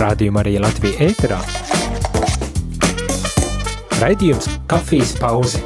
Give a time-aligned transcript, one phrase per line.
[0.00, 1.40] Rādījuma arī Latvija ēterā.
[4.00, 5.60] Raidījums kafijas pauze.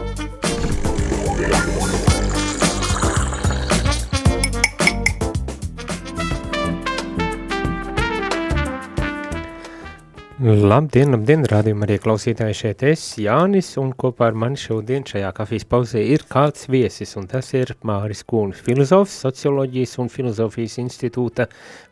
[10.44, 15.64] Labdien, labdien, rādījumā arī klausītāji šeit es, Jānis, un kopā ar mani šodien šajā kafijas
[15.70, 21.46] pauzē ir kāds viesis, un tas ir Māris Kūns, filozofs, socioloģijas un filozofijas institūta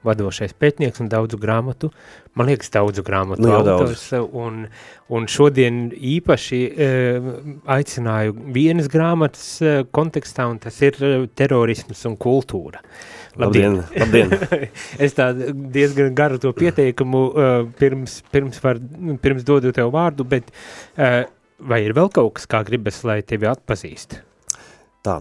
[0.04, 1.94] vadošais pētnieks un daudzu grāmatu,
[2.36, 4.66] man liekas, daudzu grāmatu Nu, autors, un,
[5.08, 6.92] un šodien īpaši e,
[7.72, 12.84] aicināju vienas grāmatas e, kontekstā, un tas ir e, terorisms un kultūra.
[13.40, 14.32] Labdien, labdien.
[15.04, 18.80] es tā diezgan garu to pieteikumu uh, pirms, pirms, var,
[19.24, 21.22] pirms dodu tev vārdu, bet uh,
[21.68, 24.18] vai ir vēl kaut kas, kā gribas, lai tevi atpazīst?
[25.06, 25.18] Tā,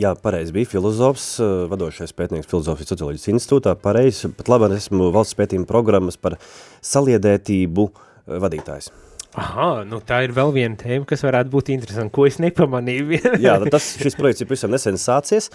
[0.00, 5.38] jā, pareizi bija filozofs, eh, vadošais pētnieks filozofijas socioloģijas institūtā, pareizi, pat labāk esmu valsts
[5.38, 6.38] pētījuma programmas par
[6.84, 8.90] saliedētību eh, vadītājs.
[9.36, 13.18] Aha, nu tā ir vēl viena tēma, kas varētu būt interesanta, ko es nepamanīju.
[13.44, 15.50] Jā, tad tas, šis projekts ir pavisam nesen sācies.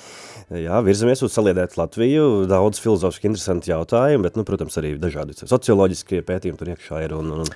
[0.53, 2.27] Jā, virzamies uz saliedēt Latviju.
[2.51, 7.31] Daudz filozofiski interesanti jautājumi, bet, nu, protams, arī dažādi socioloģiskie pētījumi tur iekšā ir un,
[7.39, 7.49] un,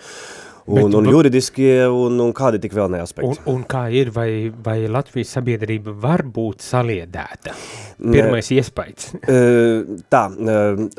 [0.65, 3.43] un, Bet- un juridiskie un, un kādi tik vēl ne Un, aspekti.
[3.51, 4.29] un kā ir, vai,
[4.65, 7.53] vai Latvijas sabiedrība var būt saliedēta?
[8.01, 9.11] Pirmais iespējas.
[9.29, 10.23] Eh, Tā,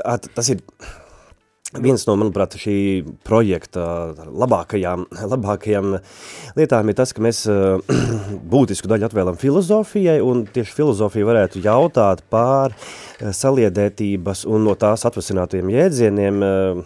[0.07, 0.63] at- tas ir
[1.83, 2.77] viens no, manuprāt, šī
[3.27, 3.85] projekta
[4.27, 5.97] labākajām, labākajām
[6.59, 7.97] lietām ir tas, ka mēs eh,
[8.53, 15.07] būtisku daļu atvēlam filozofijai, un tieši filozofija varētu jautāt pār eh, saliedētības un no tās
[15.09, 16.85] atvasinātajiem jēdzieniem eh,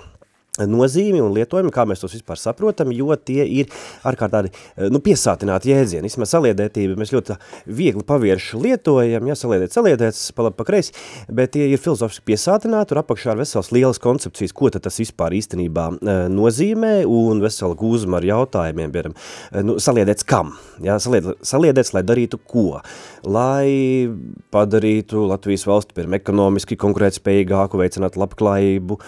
[0.58, 3.70] nozīmi un lietojumu, kā mēs tos vispār saprotam, jo tie ir
[4.06, 4.52] ārkārt tādi,
[4.90, 6.08] nu, piesātināti jēdzieni.
[6.10, 7.36] Vismaz saliedētība mēs ļoti
[7.70, 10.94] viegli pavierši lietojam, ja saliedēt, saliedēts, pa labi, pa kreisi,
[11.30, 15.36] bet tie ir filozofiski piesātināti un apakšā ir vesels lielas koncepcijas, ko tad tas vispār
[15.38, 20.54] īstenībā e, nozīmē un vesela gūzuma ar jautājumiem, piemēram, e, nu, saliedēts kam?
[20.84, 22.80] Ja, salied, saliedēts, lai darītu ko?
[23.24, 24.10] Lai
[24.54, 28.98] padarītu Latvijas valsti, piemēram, ekonomiski konkurētspējīgāku, veicinātu labklājību,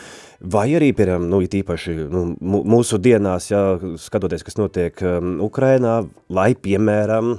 [0.43, 3.61] Vai arī, piemēram, nu, it īpaši nu, mūsu dienās, ja,
[4.03, 6.01] skatoties, kas notiek um, Ukrainā,
[6.35, 7.37] lai, piemēram,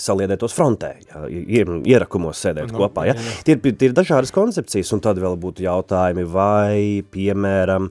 [0.00, 1.62] saliedētos frontē, ja, ie-
[1.92, 3.04] ierakumos sēdēt Nu, kopā.
[3.10, 3.14] Ja.
[3.14, 3.36] jā, jā.
[3.46, 7.90] Tie, ir, tie ir dažādas koncepcijas, un tad vēl būtu jautājumi, vai, piemēram,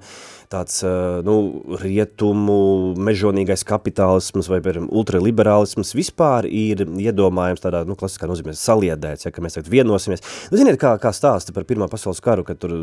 [0.49, 0.81] tāds
[1.25, 1.35] nu,
[1.77, 9.33] rietumu mežonīgais kapitālisms vai piemēram, ultraliberālisms vispār ir iedomājams tādā nu, klasiskā nozīmē saliedēts, ja,
[9.33, 10.23] ka mēs tagad vienosimies.
[10.49, 12.73] Nu, ziniet, kā, kā stāsta par Pirmā pasaules karu, kad tur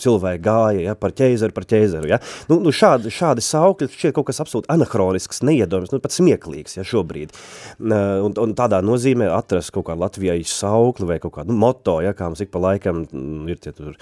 [0.00, 2.08] cilvēki gāja ja, par ķeizaru, par ķeizaru.
[2.14, 2.20] Ja.
[2.48, 6.86] Nu, nu, šādi, šādi saukļi šķiet kaut kas absolūti anahronisks, neiedomājams, nu, pat smieklīgs ja,
[6.88, 7.36] šobrīd.
[7.82, 12.16] Un, un tādā nozīmē atrast kaut kādu Latvijai saukli vai kaut kādu nu, moto, ja,
[12.16, 13.92] kā mums ik pa laikam mm, ir tie tur,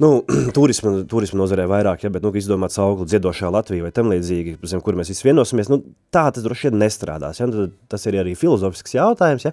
[0.00, 0.12] nu,
[0.56, 4.82] turisma, turisma nozarē vairāk, ja, bet, nu, izdomāt saukli dziedošā Latvija vai tam līdzīgi, zem,
[4.84, 5.80] kur mēs visi vienosimies, nu,
[6.14, 9.52] tā tas droši vien nestrādās, ja, tad tas ir arī filozofisks jautājums, ja,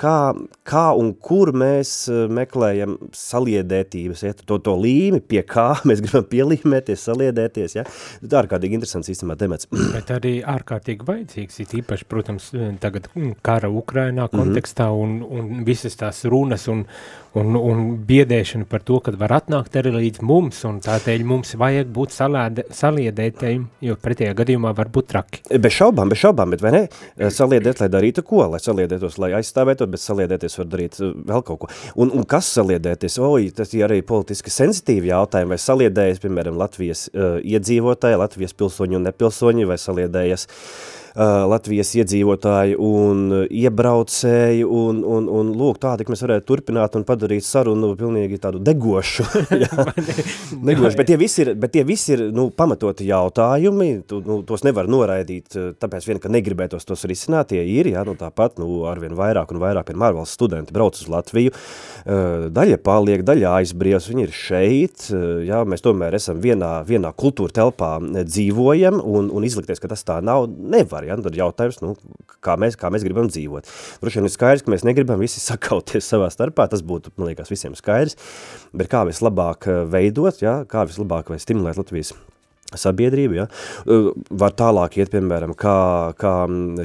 [0.00, 0.16] kā,
[0.68, 6.28] kā un kur mēs eh, meklējam saliedētības, ja, to, to līmi, pie kā mēs gribam
[6.30, 7.86] pielīmēties, saliedēties, ja,
[8.20, 9.70] tā ir ārkārtīgi interesants īstenībā temats.
[9.96, 12.50] Bet arī ārkārtīgi vajadzīgs, it īpaši, protams,
[12.82, 16.84] tagad mm, kara Ukrainā kontekstā un, un visas tās runas un,
[17.38, 21.90] un, un biedēšana par to, kad var atnākt arī līdz mums, un tādēļ mums vajag
[21.94, 25.42] būt salēde, saliedētējiem, jo pretējā gadījumā var būt traki.
[25.60, 26.82] Bez šaubām, bez šaubām, bet vai ne?
[27.32, 28.44] Saliedēt, lai darītu ko?
[28.54, 31.70] Lai saliedētos, lai aizstāvētu, bet saliedēties var darīt eh, vēl kaut ko.
[32.00, 33.18] Un, un kas saliedēties?
[33.24, 39.00] Oi, tas ir arī politiski sensitīvi jautājumi, vai saliedējas, piemēram, Latvijas uh, iedzīvotāji, Latvijas pilsoņi
[39.00, 46.10] un nepilsoņi, vai saliedējas uh, Latvijas iedzīvotāji un iebraucēji, un, un, un lūk, tādi, ka
[46.14, 49.26] mēs varētu turpināt un padarīt sarunu pilnīgi tādu degošu.
[50.68, 54.64] degošu, bet tie visi ir, bet tie visi ir nu, pamatoti jautājumi, tu, nu, tos
[54.66, 59.14] nevar noraidīt, tāpēc vien, ka negribētos tos risināt, tie ir, jā, nu tāpat, nu, arvien
[59.18, 61.54] vairāk un vairāk ir mārvalsts studenti brauc uz Latviju,
[62.54, 65.06] daļa paliek, daļa aizbrīvs, viņi ir šeit,
[65.46, 70.20] jā, mēs tomēr esam vienā, vienā kultūra telpā dzīvojam, un, un izlikties, ka tas tā
[70.24, 71.18] nav, nevar, ja?
[71.20, 71.94] tad jautājums, nu,
[72.44, 73.70] kā mēs, kā mēs gribam dzīvot.
[74.02, 77.52] Droši vien ir skaidrs, ka mēs negribam visi sakauties savā starpā, tas būtu, man liekas,
[77.52, 78.18] visiem skaidrs,
[78.76, 80.62] bet kā vislabāk eh, veidot, ja?
[80.68, 82.14] kā vislabāk vai stimulēt Latvijas
[82.80, 83.46] sabiedrību, ja?
[83.84, 85.76] Uh, var tālāk iet, piemēram, kā,
[86.20, 86.34] kā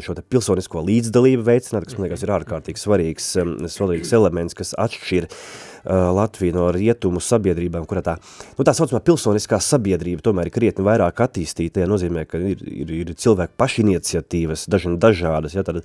[0.04, 3.34] šo pilsonisko līdzdalību veicināt, kas, man liekas, ir ārkārtīgi svarīgs,
[3.74, 5.40] svarīgs elements, kas atšķir uh,
[6.16, 8.16] Latviju no rietumu sabiedrībām, kurā tā,
[8.58, 12.94] nu, tā saucamā pilsoniskā sabiedrība tomēr ir krietni vairāk attīstīta, ja nozīmē, ka ir, ir,
[13.02, 15.82] ir cilvēku pašiniciatīvas, daži, dažādas, ja, tad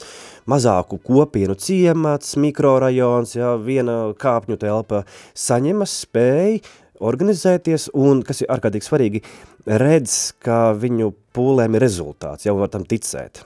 [0.50, 5.04] mazāku kopienu ciemats, mikrorajons, ja, viena kāpņu telpa
[5.38, 6.58] saņemas spēj
[7.04, 9.22] organizēties un, kas ir ārkārtīgi svarīgi,
[9.66, 13.44] redz, ka viņu pūlēm ir rezultāts, jau var tam ticēt.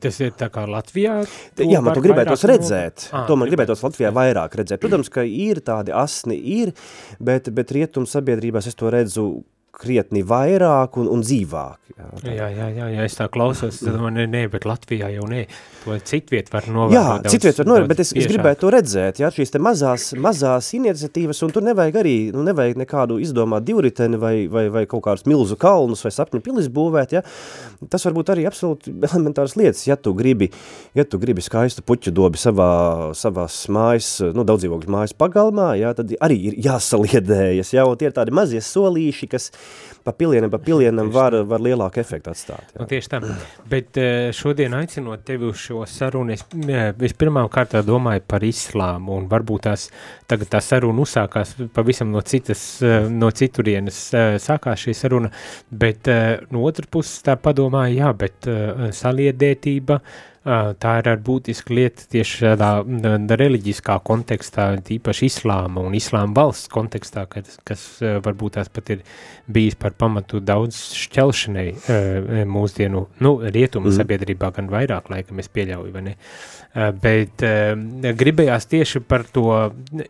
[0.00, 1.22] Tas ir tā kā Latvijā?
[1.58, 3.22] Jā, man tu gribētos redzēt, no...
[3.26, 4.82] to man gribētos Latvijā vairāk redzēt.
[4.82, 6.74] Protams, ka ir tādi asni, ir,
[7.18, 9.24] bet, bet rietum sabiedrībās es to redzu
[9.80, 11.78] krietni vairāk un, un dzīvāk.
[12.00, 12.32] Jā, tā.
[12.32, 15.42] jā, jā, jā, jā, es tā klausos, tad man nē, bet Latvijā jau nē,
[15.82, 16.94] to citviet var novērot.
[16.96, 20.70] Jā, citviet var novērot, bet es, es gribētu to redzēt, jā, šīs te mazās, mazās
[20.76, 25.26] iniciatīvas, un tur nevajag arī, nu nevajag nekādu izdomāt divriteni vai, vai, vai kaut kādus
[25.28, 27.24] milzu kalnus vai sapņu pilis būvēt, jā.
[27.92, 30.50] Tas var būt arī absolūti elementāras lietas, ja tu gribi,
[30.96, 32.70] ja tu gribi skaistu puķu dobi savā,
[33.18, 38.16] savās mājas, nu daudzīvokļu mājas pagalmā, jā, tad arī ir jāsaliedējas, jā, un tie ir
[38.16, 39.50] tādi mazie solīši, kas
[40.04, 42.72] pa pilienam, pa pilienam var, var lielāku efektu atstāt.
[42.72, 42.80] Jā.
[42.80, 43.20] Nu, tieši tā,
[43.70, 49.18] bet eh, šodien aicinot tevi uz šo sarunu, es eh, vispirmām kārtā domāju par islāmu,
[49.20, 49.88] un varbūt tās,
[50.30, 54.00] tagad tā saruna uzsākās pavisam no citas, eh, no citurienes
[54.42, 55.30] sākās šī saruna,
[55.70, 56.08] bet
[56.50, 58.48] no otras puses tā padomāja, jā, bet
[58.96, 60.00] saliedētība,
[60.40, 67.26] tā ir ar būtiska lieta tieši tādā reliģiskā kontekstā, tīpaši islāma un islāma valsts kontekstā,
[67.28, 69.02] kas, kas varbūt tās pat ir
[69.50, 71.66] bijis par pamatu daudz šķelšanai
[72.48, 73.98] mūsdienu, nu, rietumu mm.
[73.98, 76.16] sabiedrībā gan vairāk laikam es pieļauju, vai ne?
[77.02, 77.42] Bet
[78.16, 79.50] gribējās tieši par to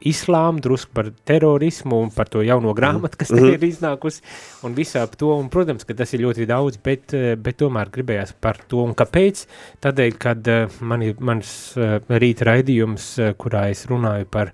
[0.05, 3.55] islāmu, drusku par terorismu un par to jauno grāmatu, kas te mm.
[3.57, 4.23] ir iznākusi
[4.69, 8.37] un visā ap to, un protams, ka tas ir ļoti daudz, bet, bet tomēr gribējās
[8.39, 9.47] par to, un kāpēc?
[9.81, 14.53] Tādēļ, kad uh, man ir mans uh, rīta raidījums, uh, kurā es runāju par,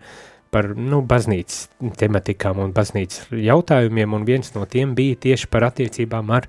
[0.54, 1.66] par nu, baznīcas
[2.00, 6.48] tematikām un baznīcas jautājumiem, un viens no tiem bija tieši par attiecībām ar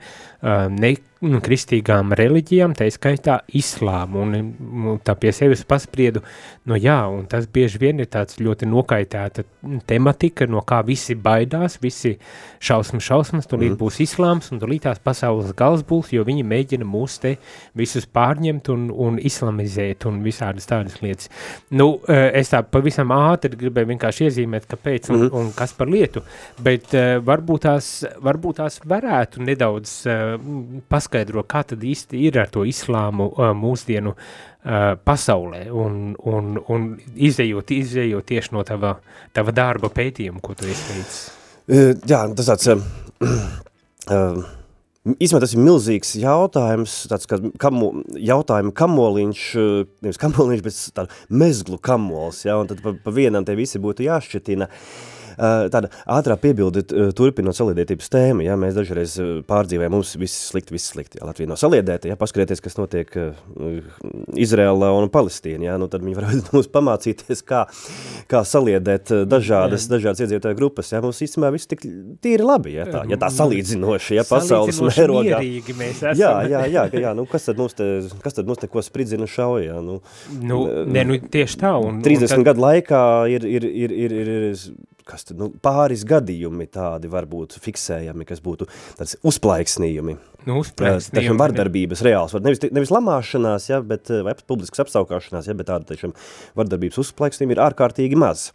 [0.71, 0.93] ne,
[1.25, 4.51] nu, kristīgām reliģijām, tā skaitā islāmu, un,
[4.93, 6.21] un tā pie sevis paspriedu,
[6.69, 9.45] nu jā, un tas bieži vien ir tāds ļoti nokaitēta
[9.89, 12.15] tematika, no kā visi baidās, visi
[12.63, 13.79] šausmas, šausmas, tūlīt mm.
[13.81, 17.33] būs islāms, un tūlīt tās pasaules gals būs, jo viņi mēģina mūs te
[17.77, 21.31] visus pārņemt un, un islamizēt un visādas tādas lietas.
[21.73, 25.33] Nu, eh, es tā pavisam ātri gribēju vienkārši iezīmēt, kāpēc un, mm.
[25.39, 26.21] un kas par lietu,
[26.63, 27.91] bet uh, varbūt, tās,
[28.23, 30.35] varbūt tās varētu nedaudz uh,
[30.91, 36.59] pas paskaidro, kā tad īsti ir ar to islāmu uh, mūsdienu uh, pasaulē un, un,
[36.67, 38.97] un izējot, izējot tieši no tava,
[39.33, 41.23] tava darba pētījuma, ko tu esi veicis.
[41.67, 42.67] Uh, jā, tas tāds,
[44.11, 44.45] uh,
[45.07, 49.43] Īsmē tas ir milzīgs jautājums, tāds kā kamo, jautājuma kamoliņš,
[50.03, 54.03] nevis kamoliņš, bet tāda mezglu kamols, ja, un tad pa, pa vienam te visi būtu
[54.03, 54.67] jāšķetina.
[54.67, 60.49] Uh, tāda ātrā piebilde eh, turpinot saliedētības tēmu, ja mēs dažreiz eh, pārdzīvējam, mums viss
[60.51, 63.13] slikti, viss slikti, ja Latvija nav saliedēta, ja paskatieties, kas notiek
[64.37, 67.65] Izrēlā un Palestīna, ja, nu tad viņi varētu mums pamācīties, kā,
[68.31, 71.85] kā saliedēt dažādas, dažādas iedzīvotāju grupas, ja mums īstenībā viss tik
[72.23, 75.41] tīri labi, ja tā, ja tā salīdzinoši, ja pasaules mērogā.
[76.17, 77.87] Jā, jā, jā, jā, nu kas tad mums te,
[78.23, 79.99] kas tad mums te ko spridzina šauja, ja, nu.
[80.41, 81.73] Nu, ne, nu tieši tā.
[81.81, 82.45] Un, 30 un tad...
[82.51, 83.01] gadu laikā
[83.33, 84.61] ir, ir, ir, ir, ir
[85.07, 88.67] kas tad, nu, pāris gadījumi tādi varbūt fiksējami, kas būtu
[88.99, 90.17] tāds uzplaiksnījumi.
[90.47, 91.17] Nu, uzplaiksnījumi.
[91.17, 95.93] Tačam vardarbības reāls, var nevis, nevis lamāšanās, ja, bet, vai publiskas apsaukāšanās, ja, bet tāda
[95.93, 96.15] tačam
[96.59, 98.51] vardarbības uzplaiksnījumi ir ārkārtīgi maz.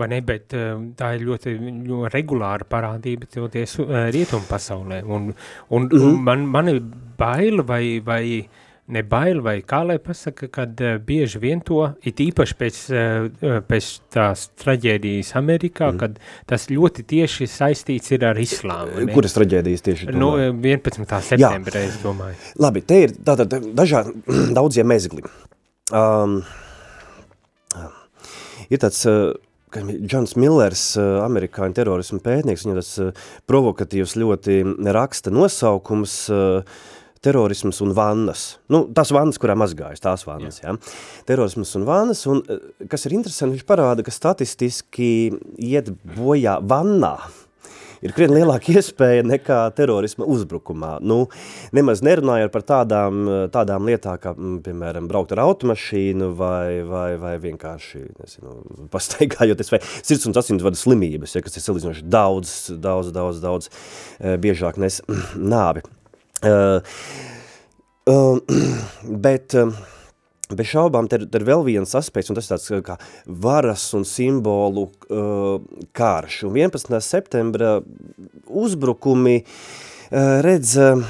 [0.00, 0.54] Vai ne, bet
[0.96, 1.52] tā ir ļoti,
[1.84, 5.34] ļoti regulāra parādība toties rietumu pasaulē, un,
[5.68, 6.80] un, mm man, man ir
[7.20, 11.80] baila vai, vai uh, ne bail vai kā lai pasaka, kad uh, bieži vien to,
[12.06, 16.00] it īpaši pēc, uh, pēc tās traģēdijas Amerikā, mm.
[16.02, 16.18] kad
[16.50, 19.06] tas ļoti tieši saistīts ir ar islāmu.
[19.06, 19.12] Ne?
[19.16, 20.10] Kuras traģēdijas tieši?
[20.16, 21.06] No 11.
[21.32, 22.36] septembrē, es domāju.
[22.62, 24.16] Labi, te ir tātad dažādi,
[24.58, 25.24] daudzie mezgli.
[25.92, 26.42] Um,
[28.68, 29.06] ir tāds...
[29.08, 29.32] Uh,
[29.72, 34.58] Džons Millers, amerikāņu terorismu pētnieks, viņam tas provokatīvs ļoti
[34.92, 36.74] raksta nosaukums uh,
[37.22, 38.46] terorisms un vannas.
[38.72, 40.74] Nu, tās vannas, kurā mazgājas, tās vannas, jā.
[40.74, 40.96] jā.
[41.28, 45.12] Terorisms un vannas, un eh, kas ir interesanti, viņš parāda, ka statistiski
[45.62, 47.16] iet bojā vannā,
[48.02, 50.96] ir krietni lielāka iespēja nekā terorisma uzbrukumā.
[51.06, 51.20] Nu,
[51.76, 53.22] nemaz nerunājot par tādām,
[53.54, 54.34] tādām lietām, kā,
[54.66, 58.58] piemēram, braukt ar automašīnu vai, vai, vai vienkārši, nezinu,
[58.92, 64.38] pastaigājoties, vai sirds un asinsvadu slimības, ja, kas ir salīdzinoši daudz, daudz, daudz, daudz eh,
[64.42, 65.02] biežāk nes
[65.54, 65.86] nāvi.
[66.42, 66.80] Uh,
[68.12, 68.38] uh,
[69.06, 69.70] bet uh,
[70.56, 75.62] bez šaubām te, ir vēl viens aspekts, un tas tāds kā varas un simbolu uh,
[75.96, 76.42] kārš.
[76.48, 76.98] Un 11.
[77.04, 77.78] septembra
[78.48, 80.76] uzbrukumi uh, redz...
[80.76, 81.08] Uh,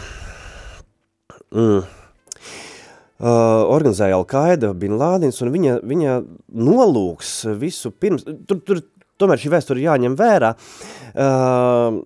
[1.51, 1.99] mm,
[3.23, 6.15] Uh, organizēja Al-Qaida, Bin Lādins, un viņa, viņa
[6.59, 8.81] nolūks visu pirms, tur, tur
[9.23, 10.49] tomēr šī vēsture jāņem vērā.
[11.13, 12.01] Uh,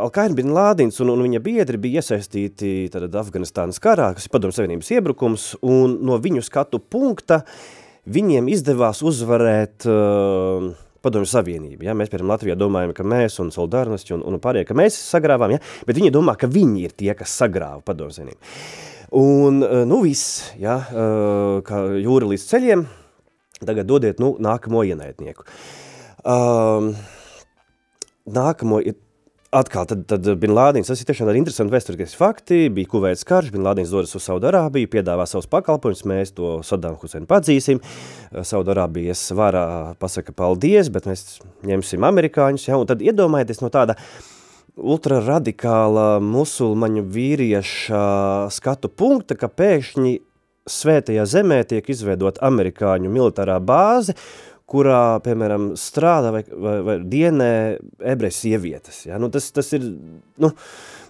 [0.00, 4.56] Alkaina bin Lādins un, un viņa biedri bija iesaistīti tad, Afganistānas karā, kas ir padomju
[4.56, 7.42] savienības iebrukums, un no viņu skatu punkta
[8.10, 10.70] viņiem izdevās uzvarēt uh,
[11.04, 11.84] padomju savienību.
[11.88, 11.96] Ja?
[11.96, 15.60] Mēs, piemēram, Latvijā domājam, ka mēs un solidārnosti un, un pārējie, ka mēs sagrāvām, ja?
[15.88, 18.56] bet viņi domā, ka viņi ir tie, kas sagrāva padomju savienību.
[19.20, 20.80] Un, uh, nu, viss, ja?
[20.80, 22.88] uh, kā jūra līdz ceļiem,
[23.60, 25.44] tagad dodiet, nu, nākamo ienaidnieku.
[26.20, 26.92] Um,
[28.30, 28.96] nākamo ir
[29.50, 33.48] Atkal, tad, tad Bin Lādins, tas ir tiešām arī interesanti vēsturiskie fakti, bija kuvēts karš,
[33.50, 37.80] Bin Lādins dodas uz Saudarābiju, piedāvā savus pakalpojumus, mēs to Sadam Huseinu padzīsim,
[38.46, 39.64] Saudarābijas varā
[39.98, 43.98] pasaka paldies, bet mēs ņemsim amerikāņus, ja, un tad iedomājieties no tāda
[44.78, 48.04] ultraradikāla musulmaņu vīrieša
[48.54, 50.14] skatu punkta, ka pēkšņi
[50.70, 54.14] svētajā zemē tiek izveidot amerikāņu militārā bāze,
[54.70, 57.50] kurā, piemēram, strādā vai, vai, vai dienē
[58.12, 59.02] ebrejas sievietes.
[59.08, 59.18] Ja?
[59.22, 59.86] Nu, tas, tas ir,
[60.40, 60.52] nu,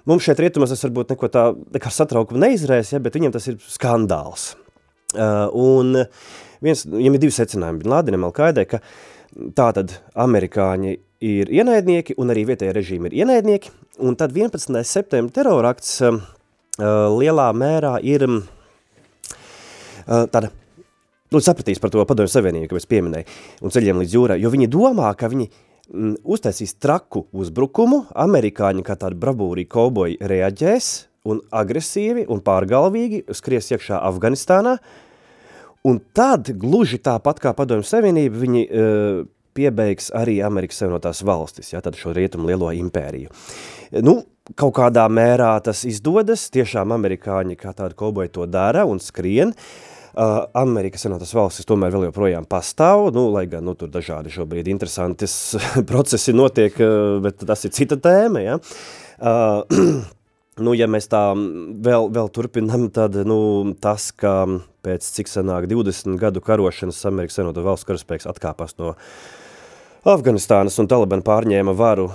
[0.08, 1.44] mums šeit rietumos tas varbūt neko tā,
[1.76, 3.02] nekā satraukumu neizraisa, ja?
[3.04, 4.52] bet viņiem tas ir skandāls.
[5.10, 6.04] Uh, un
[6.62, 8.78] viens, viņam ir divi secinājumi, Bin Lādinam Al-Qaidai, ka
[9.58, 13.72] tātad amerikāņi ir ienaidnieki un arī vietējā režīma ir ienaidnieki,
[14.06, 14.80] un tad 11.
[14.86, 16.20] septembra terorakts uh,
[16.80, 18.40] lielā mērā ir uh,
[20.06, 20.48] tāda
[21.30, 24.70] nu, sapratīs par to padomju savienību, ko es pieminēju, un ceļiem līdz jūrai, jo viņi
[24.70, 30.90] domā, ka viņi mm, uztaisīs traku uzbrukumu, amerikāņi kā tādi bravūrī kauboji reaģēs
[31.30, 34.78] un agresīvi un pārgalvīgi skries iekšā Afganistānā,
[35.87, 39.20] un tad gluži tāpat kā padomju savienība viņi uh,
[39.56, 43.32] piebeigs arī Amerikas Savienotās valstis, ja, tad šo rietumu lielo impēriju.
[44.06, 44.20] Nu,
[44.58, 49.90] kaut kādā mērā tas izdodas, tiešām amerikāņi kā tādi kauboji to dara un skrien, Uh,
[50.14, 55.34] Amerikas Savienotās valstis tomēr vēl joprojām pastāv, nu, lai gan nu, tur dažādi šobrīd interesantas
[55.90, 58.42] procesi notiek, uh, bet tas ir cita tēma.
[58.42, 58.56] Ja?
[59.20, 60.00] Uh,
[60.64, 63.40] nu, ja mēs tā vēl, vēl turpinam, tad nu,
[63.82, 64.42] tas, ka
[64.84, 68.96] pēc cik sanāk 20 gadu karošanas Amerikas Savienoto valsts karaspēks atkāpās no
[70.08, 72.08] Afganistānas un Taliban pārņēma varu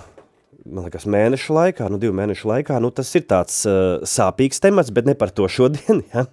[0.66, 4.90] man liekas, mēnešu laikā, nu, divu mēnešu laikā, nu, tas ir tāds uh, sāpīgs temats,
[4.94, 6.26] bet ne par to šodien, ja?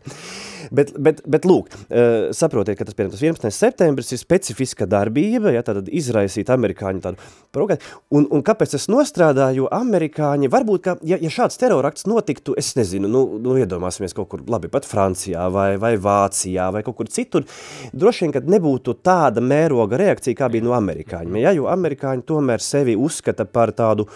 [0.71, 3.51] Bet, bet, bet lūk, uh, saprotiet, ka tas, piemēram, tas 11.
[3.57, 8.01] septembris ir specifiska darbība, ja, tad izraisīt amerikāņu tādu provokāciju.
[8.15, 12.73] Un, un kāpēc es nostrādāju, jo amerikāņi, varbūt, ka, ja, ja šāds terorakts notiktu, es
[12.79, 17.11] nezinu, nu, nu iedomāsimies kaut kur, labi, pat Francijā vai, vai Vācijā vai kaut kur
[17.13, 17.47] citur,
[17.93, 22.63] droši vien, kad nebūtu tāda mēroga reakcija, kā bija no amerikāņiem, ja, jo amerikāņi tomēr
[22.65, 24.09] sevi uzskata par tādu,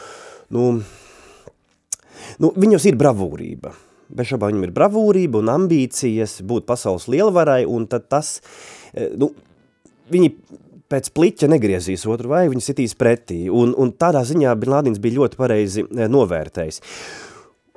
[0.55, 0.69] nu,
[2.43, 3.75] nu viņos ir bravūrība,
[4.09, 8.39] bez šaubām viņam ir bravūrība un ambīcijas būt pasaules lielvarai, un tad tas,
[8.93, 9.33] e, nu,
[10.13, 10.33] viņi
[10.93, 15.21] pēc pliķa negriezīs otru vai viņi sitīs pretī, un, un tādā ziņā Bin Lādins bija
[15.21, 16.83] ļoti pareizi e, novērtējis.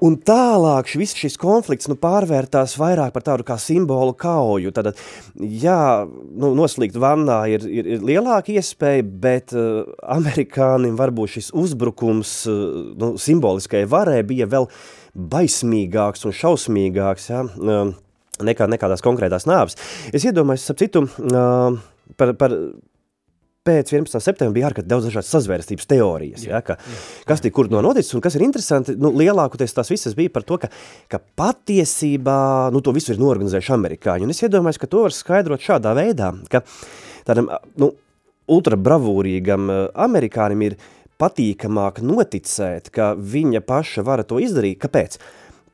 [0.06, 4.72] Un tālāk šis, šis konflikts nu, pārvērtās vairāk par tādu kā simbolu kauju.
[4.76, 4.94] Tad,
[5.40, 9.84] jā, nu, noslīgt vannā ir, ir, ir lielāka iespēja, bet uh,
[10.18, 12.64] amerikānim varbūt šis uzbrukums uh,
[13.00, 14.80] nu, simboliskai varē bija vēl uh,
[15.16, 17.44] baismīgāks un šausmīgāks ja,
[18.46, 19.78] nekā, nekā tās konkrētās nāves.
[20.14, 21.06] Es iedomājos, ap citu,
[22.20, 22.56] par, par
[23.70, 24.20] pēc 11.
[24.26, 27.00] septembra bija ārkārtīgi daudz dažādas sazvērstības teorijas, jā, ja, ka, jā.
[27.30, 30.48] kas tik kur no noticis, un kas ir interesanti, nu, lielākoties tās visas bija par
[30.50, 30.72] to, ka,
[31.12, 32.42] ka patiesībā,
[32.74, 36.34] nu, to visu ir norganizējuši amerikāņi, un es iedomājos, ka to var skaidrot šādā veidā,
[36.52, 36.66] ka
[37.30, 37.94] tādam, nu,
[38.50, 40.88] ultrabravūrīgam amerikānim ir uh,
[41.20, 44.80] patīkamāk noticēt, ka viņa paša vara to izdarīt.
[44.84, 45.20] Kāpēc?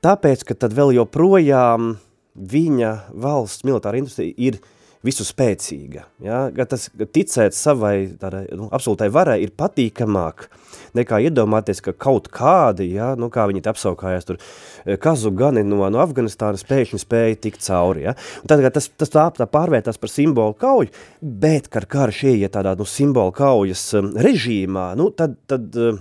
[0.05, 1.95] Tāpēc, ka tad vēl joprojām
[2.35, 4.59] viņa valsts militāra industrija ir
[5.05, 6.05] visu spēcīga.
[6.23, 6.45] Ja?
[6.69, 10.47] Tas ticēt savai tādai, nu, absolūtai varai ir patīkamāk
[10.95, 14.39] nekā iedomāties, ka kaut kādi, ja, nu, kā viņi te apsaukājās tur,
[14.85, 18.05] e, kazu gani no, no Afganistānas pēkšņi spēja tikt cauri.
[18.07, 18.15] Ja?
[18.43, 22.75] Un tad, tas, tas tā, tā pārvērtās par simbolu kauju, bet, kad karš ieiet tādā
[22.79, 25.99] nu, simbolu kaujas um, režīmā, nu, tad, tad uh,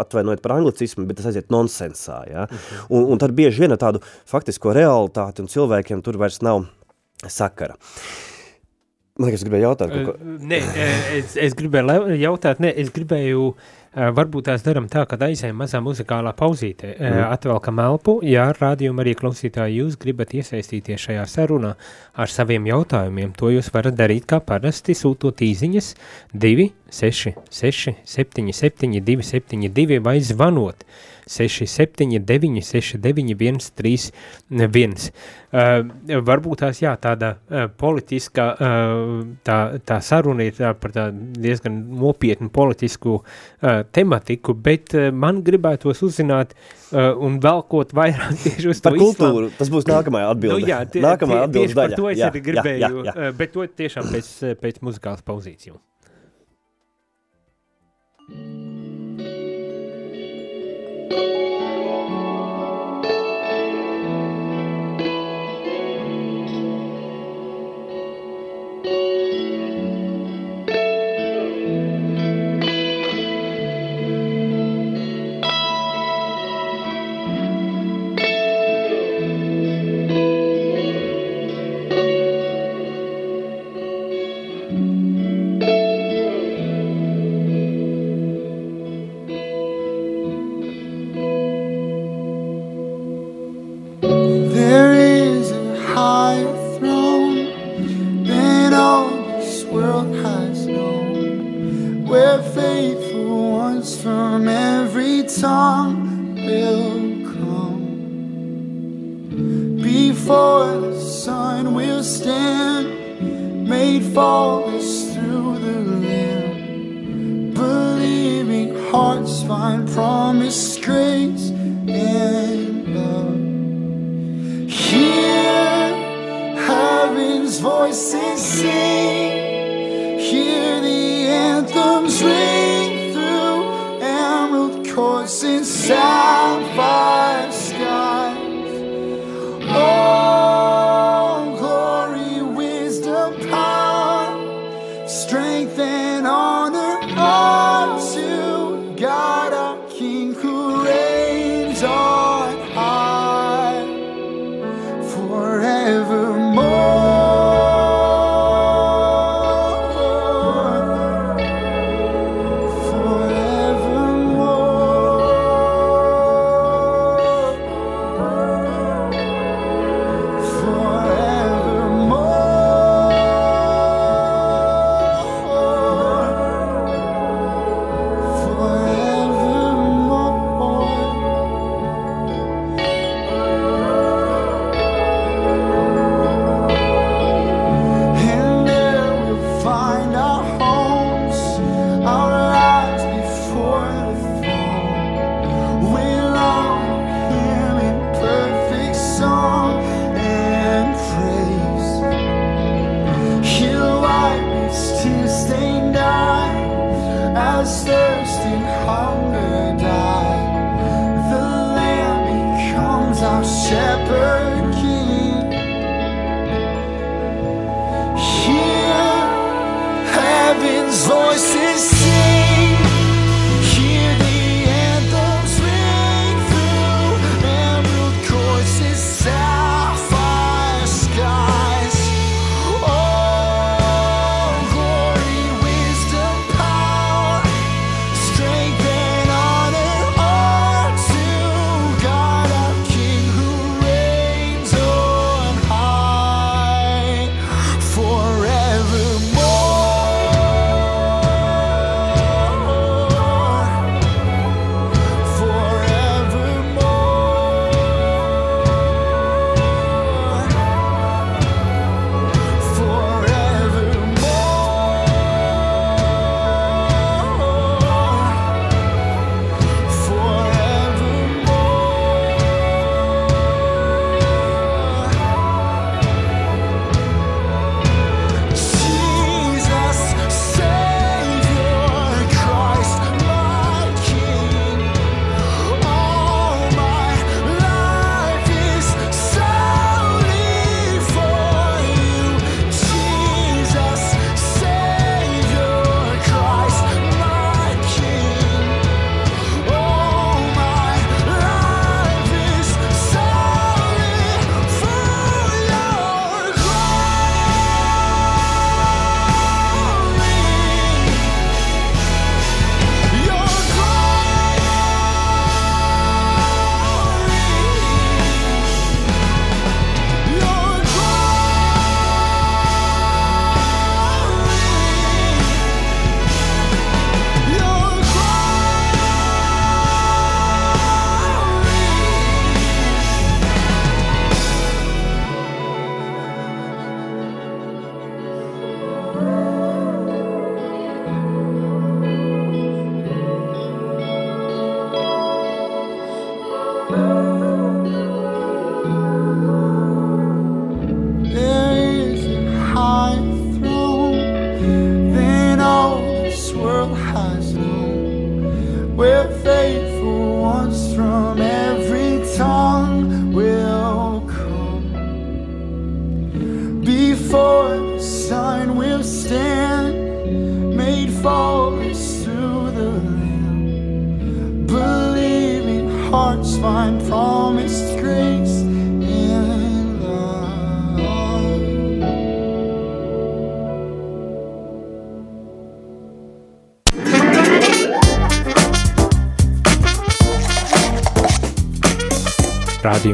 [0.00, 2.22] atvainojiet par anglicismu, bet tas aiziet nonsensā.
[2.30, 2.48] Ja?
[2.48, 2.88] -huh.
[2.88, 6.64] un, un tad bieži vien tādu faktisko realitāti un cilvēkiem tur vairs nav
[7.26, 7.78] sakara.
[9.18, 10.12] Man liekas, gribēju jautāt, ko...
[10.46, 10.60] Nē,
[11.18, 13.48] es, es gribēju jautāt, ne, es gribēju
[14.14, 17.24] varbūt tās darām tā, ka aizējām mazā muzikālā pauzītē, Mm.
[17.32, 21.74] atvelkam elpu, ja rādījuma arī klausītāji jūs gribat iesaistīties šajā sarunā
[22.14, 25.94] ar saviem jautājumiem, to jūs varat darīt kā parasti, sūtot īziņas
[26.34, 33.34] 2, 6, 6, 7, 7, 2, 7, 2 vai zvanot 6, 7, 9, 6, 9,
[33.36, 34.10] 1, 3,
[34.50, 34.94] 1.
[35.48, 39.58] Uh, varbūt tās, jā, tāda uh, politiska, uh, tā,
[39.88, 46.04] tā saruna ir tā, par tā diezgan nopietnu politisku uh, tematiku, bet uh, man gribētos
[46.04, 50.60] uzzināt uh, un velkot vairāk tieši uz Par to kultūru, tas būs nākamajā atbilde.
[50.60, 52.00] Nu, jā, tie, nākamā tie, tieši par daļa.
[52.02, 53.16] to es Jā, arī jā, gribēju, jā, jā.
[53.16, 55.72] uh, bet to tiešām pēc, pēc muzikālas pauzītes
[61.10, 61.38] jau.
[68.84, 69.27] There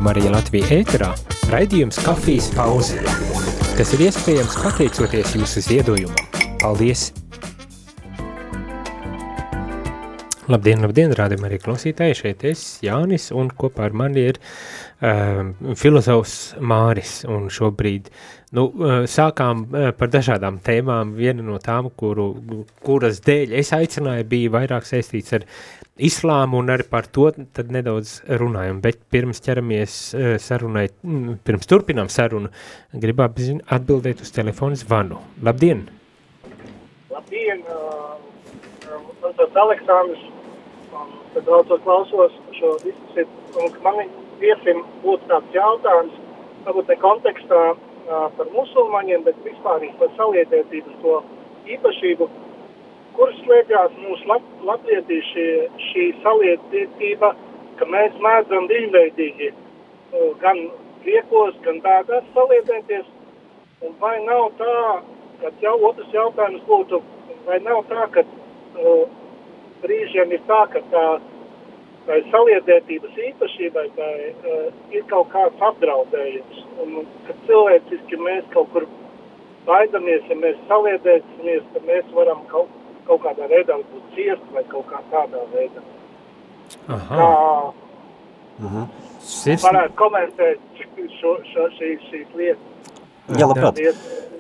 [0.05, 1.07] Rādījumā arī Latvija ēterā
[1.49, 2.99] raidījums kafijas pauze,
[3.79, 6.27] kas ir iespējams pateicoties jūsu ziedojumam.
[6.61, 7.07] Paldies!
[10.53, 14.43] Labdien, labdien, rādījumā arī klausītāji, šeit es, Jānis, un kopā ar mani ir
[15.01, 18.12] um, filozofs Māris, un šobrīd,
[18.55, 22.29] nu, uh, sākām uh, par dažādām tēmām, viena no tām, kuru,
[22.85, 25.47] kuras dēļ es aicināju, bija vairāk saistīts ar
[25.95, 32.11] islāmu un arī par to nedaudz runājam, bet pirms ķeramies uh, sarunai, mm, pirms turpinām
[32.12, 32.53] sarunu,
[32.93, 35.23] gribu atbildēt uz telefonu zvanu.
[35.43, 35.87] Labdien!
[37.11, 37.64] Labdien!
[39.23, 40.31] Man sauc Aleksandrs.
[41.35, 43.27] Tad daudzos klausos šo diskusiju.
[43.83, 43.97] Man
[44.38, 46.14] viesim būtu tāds jautājums,
[46.67, 47.62] varbūt ne kontekstā
[48.09, 51.17] par musulmaņiem, bet vispār par saliedētības to
[51.77, 52.29] īpašību,
[53.17, 55.47] kuras slēpjas mūsu lat latvietieši
[55.88, 57.33] šī saliedētība,
[57.79, 60.61] ka mēs mēdzam dižveidīgi uh, gan
[61.07, 63.07] liekos, gan tādās saliedēties.
[63.85, 64.77] Un vai nav tā,
[65.43, 67.03] ka jau otrs jautājums būtu,
[67.47, 69.05] vai nav tā, ka uh,
[69.83, 71.07] brīžiem ir tā, ka tā,
[72.07, 74.11] tā saliedētības īpašībai tā,
[74.53, 76.62] uh, ir kaut kāds apdraudējums.
[76.85, 78.88] Un, kad cilvēciski mēs kaut kur
[79.69, 82.73] baidamies, ja mēs saliedēsimies, tad mēs varam kaut,
[83.09, 85.85] kaut kādā veidā būt ciest vai kaut kā tādā veidā.
[86.88, 88.85] Aha, Kā
[89.25, 90.85] sirs, varētu komentēt
[91.19, 92.95] šo, šo, šīs, šīs lietas?
[93.33, 93.73] Jā, labprāt.
[93.73, 94.34] Paldies!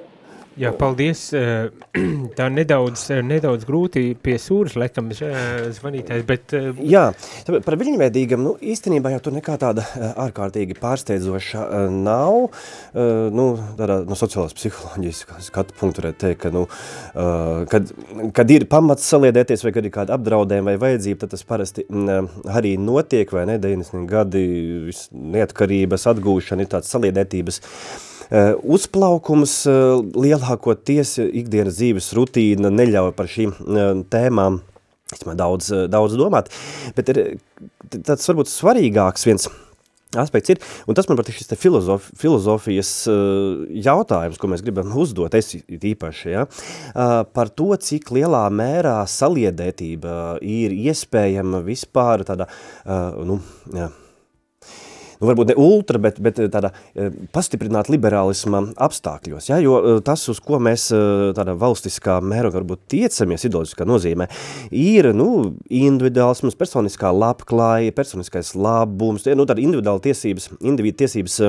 [0.54, 1.32] Jā, paldies.
[1.34, 1.70] eh,
[2.38, 7.04] Tā nedaudz, eh, nedaudz grūti pie sūras, laikam, eh, zvanītājs, bet Jā,
[7.64, 9.84] par viļņveidīgam, nu, īstenībā jau tur nekā tāda
[10.24, 12.48] ārkārtīgi pārsteidzoša nav.
[13.34, 13.46] Nu,
[13.78, 16.64] tādā no sociālās psiholoģijas skatu punktu varētu teikt, ka, nu,
[17.70, 17.90] kad,
[18.36, 22.48] kad ir pamats saliedēties vai kad ir kāda apdraudējuma vai vajadzība, tad tas parasti mm,
[22.54, 24.44] arī notiek, vai ne, 90 gadi
[25.34, 27.62] neatkarības atgūšana ir tāds saliedētības
[28.62, 34.62] uzplaukums uh, lielākoties ikdienas dzīves rutīna neļauj par šīm uh, tēmām
[35.38, 36.50] daudz, uh, daudz domāt,
[36.96, 37.22] bet ir
[37.94, 39.48] tāds varbūt svarīgāks viens
[40.20, 44.92] aspekts ir, un tas man pat ir šis filozof, filozofijas uh, jautājums, ko mēs gribam
[45.00, 52.48] uzdot, es īpaši, ja, uh, par to, cik lielā mērā saliedētība ir iespējama vispār tādā,
[52.86, 53.40] uh, nu,
[53.74, 53.90] jā,
[55.24, 59.48] nu, varbūt ne ultra, bet, bet tāda eh, pastiprināta liberālisma apstākļos.
[59.50, 59.58] Ja?
[59.64, 64.28] Jo eh, tas, uz ko mēs eh, tādā valstiskā mērogā varbūt tiecamies, ideoloģiskā nozīmē,
[64.70, 65.30] ir nu,
[65.72, 71.40] individuālisms, personiskā labklājība, personiskais labums, nu, tāda individuāla tiesības, individu tiesības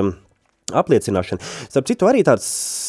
[0.74, 1.42] apliecināšana.
[1.70, 2.46] Starp citu, arī tāds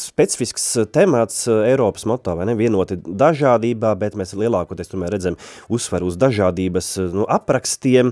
[0.08, 5.38] specifisks temats eh, Eiropas moto, vai ne, vienoti dažādībā, bet mēs lielākoties tomēr redzam
[5.70, 8.10] uzsveru uz dažādības eh, nu, aprakstiem,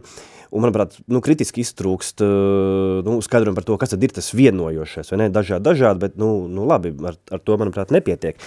[0.50, 5.12] un, manuprāt, nu, kritiski iztrūkst eh, nu, skaidrojumu par to, kas tad ir tas vienojošais,
[5.12, 8.40] vai ne, dažādi, dažādi, bet, nu, nu labi, ar, ar to, manuprāt, nepietiek.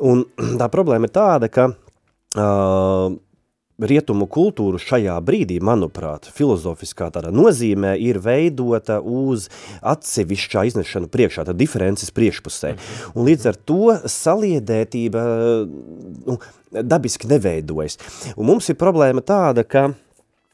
[0.00, 0.26] Un
[0.60, 3.14] tā problēma ir tāda, ka uh,
[3.82, 9.48] rietumu kultūru šajā brīdī, manuprāt, filozofiskā tādā nozīmē ir veidota uz
[9.82, 12.74] atsevišķā iznešanu priekšā, tā diferences priekšpusē.
[13.14, 15.24] Un līdz ar to saliedētība
[15.66, 16.38] nu,
[16.70, 17.98] dabiski neveidojas.
[18.36, 19.90] Un mums ir problēma tāda, ka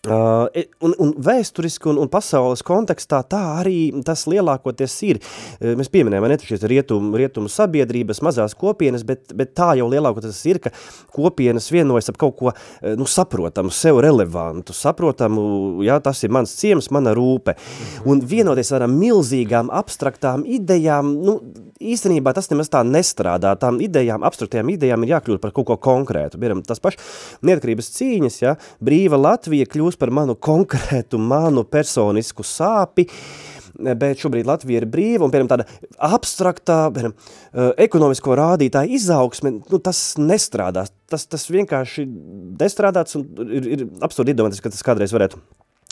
[0.09, 0.47] Uh,
[0.81, 5.19] un, un vēsturiski un, un pasaules kontekstā tā arī tas lielākoties ir.
[5.21, 10.39] Uh, mēs pieminējām, ne šīs rietumu, rietumu sabiedrības mazās kopienas, bet, bet tā jau lielākoties
[10.49, 10.73] ir, ka
[11.13, 15.45] kopienas vienojas ap kaut ko uh, nu, saprotamu, sev relevantu, saprotamu,
[15.85, 17.59] jā, tas ir mans ciems, mana rūpe.
[18.09, 21.37] Un vienoties ar milzīgām abstraktām idejām, nu,
[21.81, 23.53] īstenībā tas nemaz tā nestrādā.
[23.61, 26.41] Tām idejām, abstraktajām idejām ir jākļūt par kaut ko konkrētu.
[26.41, 27.01] Piemēram, tas pašs
[27.47, 33.07] neatkarības cīņas, ja, brīva Latvija kļūst par manu konkrētu, manu personisku sāpi,
[33.81, 35.67] bet šobrīd Latvija ir brīva un, piemēram, tāda
[36.11, 40.93] abstraktā, piemēram, eh, ekonomisko rādītāju izaugsme, nu, tas nestrādās.
[41.11, 42.05] Tas, tas vienkārši
[42.61, 45.41] nestrādāts un ir, ir absurdi iedomāties, ka tas kādreiz varētu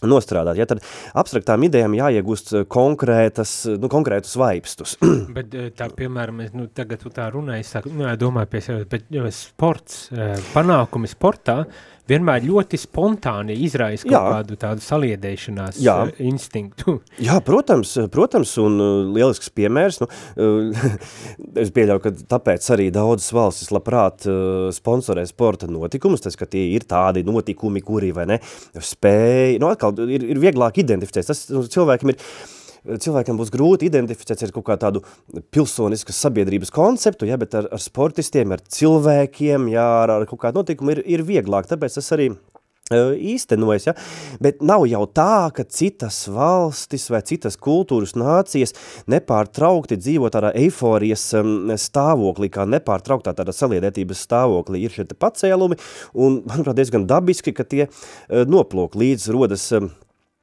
[0.06, 0.58] nostrādāt.
[0.60, 0.82] Ja, tad
[1.18, 4.96] abstraktām idejām jāiegūst konkrētas, nu, konkrētus vaipstus.
[5.36, 8.62] Bet eh, tā, piemēram, es, nu, tagad tu tā runāji, es saku, nu, domāju pie
[8.64, 11.62] sevis, bet jo, sports, eh, panākumi sportā,
[12.08, 14.22] vienmēr ļoti spontāni izraisa kaut Jā.
[14.38, 15.96] kādu tādu saliedēšanās Jā.
[16.06, 16.98] uh, instinktu.
[17.28, 20.00] Jā, protams, protams, un uh, lielisks piemērs.
[20.02, 20.10] Nu,
[21.62, 24.26] es pieļauju, ka tāpēc arī daudzas valstis labprāt
[24.74, 28.38] sponsorē sporta notikumus, tas, ka tie ir tādi notikumi, kuri, vai ne,
[28.74, 31.28] spēj, nu, atkal ir, ir vieglāk identificēt.
[31.28, 32.22] Tas nu, cilvēkiem ir,
[32.86, 35.02] cilvēkam būs grūti identificēt ar kaut kā tādu
[35.54, 40.62] pilsoniskas sabiedrības konceptu, ja, bet ar, ar sportistiem, ar cilvēkiem, jā, ar, ar kaut kādu
[40.62, 43.94] notikumu ir, ir vieglāk, tāpēc tas arī uh, īstenojas, ja?
[44.42, 48.74] bet nav jau tā, ka citas valstis vai citas kultūras nācijas
[49.10, 51.28] nepārtraukti dzīvo tādā eiforijas
[51.84, 54.84] stāvoklī, kā nepārtrauktā tādā saliedētības stāvoklī.
[54.84, 55.78] Ir šie pacēlumi
[56.14, 59.70] un, manuprāt, diezgan dabiski, ka tie uh, noplūk līdz rodas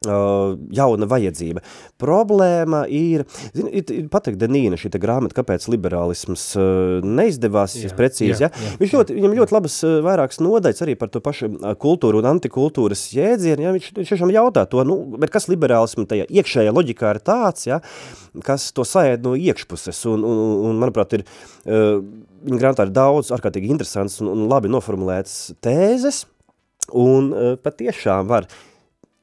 [0.04, 1.62] jauna vajadzība.
[2.02, 3.24] Problēma ir,
[3.56, 8.74] zin, ir, ir pateikt Denīna šī grāmata, kāpēc liberālisms uh, neizdevās, Jā, precīzi, jā, jā,
[8.82, 12.30] Viņš ļoti, viņam ļoti labas uh, vairākas nodaļas arī par to pašu uh, kultūru un
[12.36, 13.74] antikultūras jēdzienu, ja?
[13.76, 17.82] viņš, viņš tiešām jautā to, nu, bet kas liberālismu tajā iekšējā loģikā ir tāds, ja?
[18.46, 21.26] kas to saēd no iekšpuses, un, un, un, manuprāt, ir,
[21.66, 21.98] uh,
[22.46, 26.26] viņa grāmatā ir daudz ārkārtīgi interesants un, un labi noformulētas tēzes,
[26.94, 28.50] un uh, patiešām var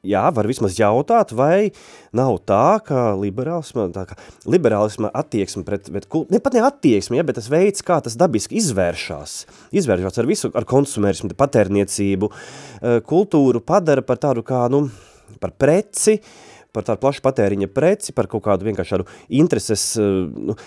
[0.03, 1.71] jā, var vismaz jautāt, vai
[2.17, 4.19] nav tā, ka liberālisma, tā kā
[4.51, 8.59] liberālisma attieksme pret, kult, ne pat ne attieksme, ja, bet tas veids, kā tas dabiski
[8.59, 9.37] izvēršās,
[9.79, 14.89] izvēršās ar visu, ar konsumērismu, patērniecību, eh, kultūru padara par tādu kā, nu,
[15.41, 16.19] par preci,
[16.75, 20.03] par tādu plašu patēriņa preci, par kaut kādu vienkārši tādu intereses, eh,
[20.51, 20.59] nu,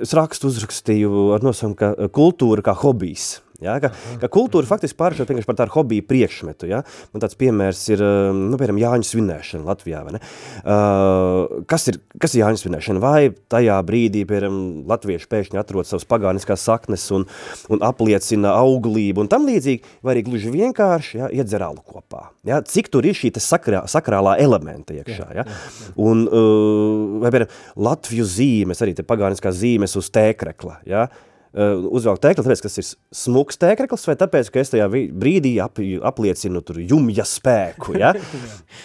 [0.00, 5.30] es rakstu uzrakstīju ar nosaukumu, ka kultūra kā hobijs, Ja, ka, ka kultūra faktiski pāršķirt
[5.30, 6.66] vienkārši par tādu hobiju priekšmetu.
[6.66, 6.80] Ja?
[7.14, 8.00] Man tāds piemērs ir,
[8.34, 10.00] nu, piemēram, Jāņu svinēšana Latvijā.
[10.04, 13.02] Uh, kas, ir, kas ir Jāņu svinēšana?
[13.04, 14.56] Vai tajā brīdī, piemēram,
[14.90, 17.28] latvieši pēkšņi atrod savas pagāniskās saknes un,
[17.70, 22.32] un apliecina auglību un tam līdzīgi, vai arī gluži vienkārši ja, iedzer alu kopā.
[22.48, 22.58] Ja?
[22.58, 25.28] Cik tur ir šī sakrā, sakrālā elementa iekšā?
[25.38, 25.46] Ja?
[25.94, 27.54] Un, uh, vai, piemēram,
[27.86, 31.06] Latviju zīmes, arī te pagāniskās zīmes uz tēkrekla, ja?
[31.06, 35.54] uh, uzvelk tēkli, tāpēc, ka tas ir smuks tēkreklis, vai tāpēc, ka es tajā brīdī
[35.62, 35.78] ap,
[36.10, 38.10] apliecinu tur jumja spēku, ja?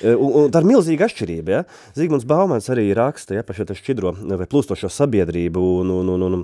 [0.04, 1.64] Uh, un, un tā ir milzīga atšķirība, ja?
[1.98, 6.38] Zigmunds Baumans arī raksta, ja, par šo šķidro vai plūstošo sabiedrību un, un, un,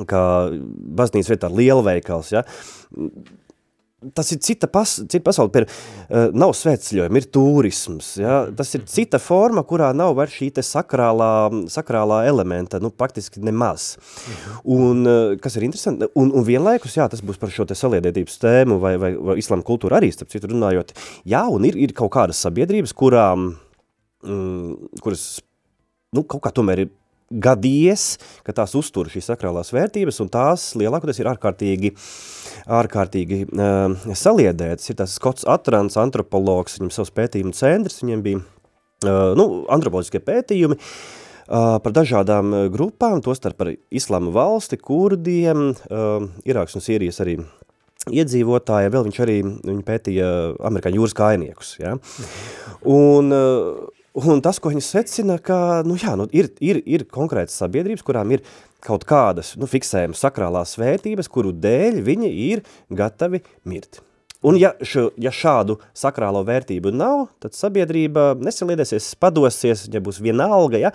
[0.00, 0.24] un kā
[0.98, 2.44] baznīcas vietā lielveikals, ja?
[4.14, 5.52] Tas ir cita, pas, cita pasaule.
[5.54, 8.12] Pier, uh, nav svētceļojumi, ir turisms.
[8.20, 8.36] Ja?
[8.56, 11.32] Tas ir cita forma, kurā nav vairs šī sakrālā,
[11.72, 13.92] sakrālā elementa, nu, praktiski nemaz.
[14.64, 18.40] Un, uh, kas ir interesanti, un, un vienlaikus, jā, tas būs par šo te saliedētības
[18.42, 20.94] tēmu vai, vai, vai islāma kultūru arī, starp citu runājot.
[21.28, 23.52] Jā, un ir, ir kaut kādas sabiedrības, kurām,
[24.24, 25.28] mm, kuras,
[26.16, 26.96] nu, kaut kā tomēr ir
[27.30, 28.04] gadījies,
[28.42, 31.92] ka tās uztur šīs sakrālās vērtības, un tās lielākoties ir ārkārtīgi,
[32.66, 34.90] ārkārtīgi uh, saliedētas.
[34.90, 40.76] Ir tās Skots Atrants, antropologs, viņam savs pētījumu centrs, viņiem bija uh, nu, antropoloģiskie pētījumi,
[40.80, 45.72] uh, par dažādām grupām, tostarp par islāma valsti, kurdiem,
[46.48, 47.38] Irāks un Sīrijas arī
[48.08, 50.28] iedzīvotāji, vēl viņš arī viņi pētīja
[50.70, 51.74] amerikāņu jūras kainiekus.
[51.82, 51.96] Ja?
[52.88, 57.58] Un, uh, un tas, ko viņi secina, ka nu, jā, nu, ir, ir, ir konkrētas
[57.62, 58.44] sabiedrības, kurām ir
[58.84, 64.00] kaut kādas nu, fiksējumas sakrālās vērtības, kuru dēļ viņi ir gatavi mirt.
[64.40, 70.80] Un ja, šo, ja šādu sakrālo vērtību nav, tad sabiedrība nesaliedēsies, padosies, ja būs vienalga,
[70.80, 70.94] ja?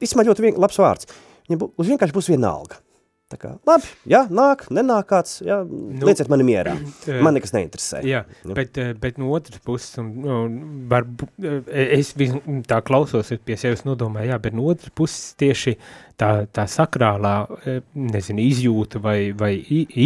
[0.00, 1.10] Vismaz ļoti vien, labs vārds.
[1.46, 2.80] Viņa bū, vienkārši būs vienalga.
[3.26, 6.76] Tā kā, labi, jā, nāk, nenāk kāds, jā, nu, lieciet mani mierā.
[7.26, 8.04] Man nekas neinteresē.
[8.06, 8.54] Jā, Nu.
[8.54, 10.52] bet, eh, bet no otras puses, un, un
[10.86, 11.08] var,
[11.66, 12.36] es vis-
[12.70, 15.74] tā klausos es pie sevis nodomāju, jā, bet no otras puses tieši
[16.22, 17.34] tā, tā sakrālā,
[17.66, 19.50] eh, nezinu, izjūta vai, vai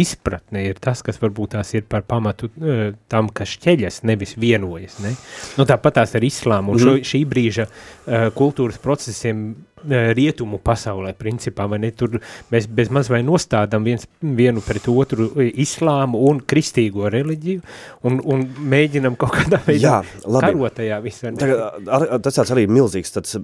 [0.01, 4.97] izpratne ir tas, kas varbūt tās ir par pamatu eh, tam, kas šķeļas, nevis vienojas,
[5.05, 5.13] ne?
[5.61, 9.55] Nu, tāpat tās ar islāmu un šo, šī brīža eh, kultūras procesiem eh,
[9.89, 12.19] rietumu pasaulē, principā, vai ne, tur
[12.51, 17.63] mēs bez maz vai nostādām viens, vienu pret otru islāmu un kristīgo reliģiju,
[18.07, 20.51] un, un mēģinam kaut kādā veidā Jā, labi.
[20.51, 21.33] karot tajā visā.
[21.41, 23.39] Tagad, ar, tas tāds arī milzīgs, tāds,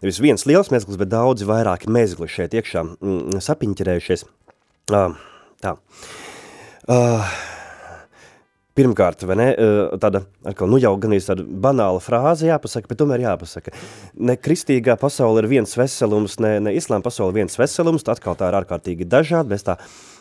[0.00, 4.26] nevis viens liels mezgls, bet daudzi vairāki mezgli šeit iekšā mm, sapiņķerējušies.
[4.92, 5.16] Uh,
[5.62, 5.76] tā.
[6.90, 7.34] Uh,
[8.72, 13.74] Pirmkārt, ne, uh, tāda, atkal, nu jau gan tāda banāla frāze jāpasaka, bet tomēr jāpasaka.
[14.16, 18.48] Ne kristīgā pasaule ir viens veselums, ne, ne islāma pasaule ir viens veselums, atkal tā
[18.48, 19.76] ir ārkārtīgi dažāda, mēs tā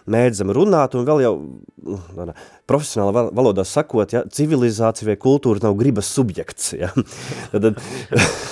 [0.10, 2.36] mēdzam runāt, un vēl jau nu, tādā
[2.70, 6.72] profesionālā val- valodā sakot, ja, civilizācija vai kultūra nav gribas subjekts.
[6.78, 6.92] Ja.
[7.52, 7.80] Tad,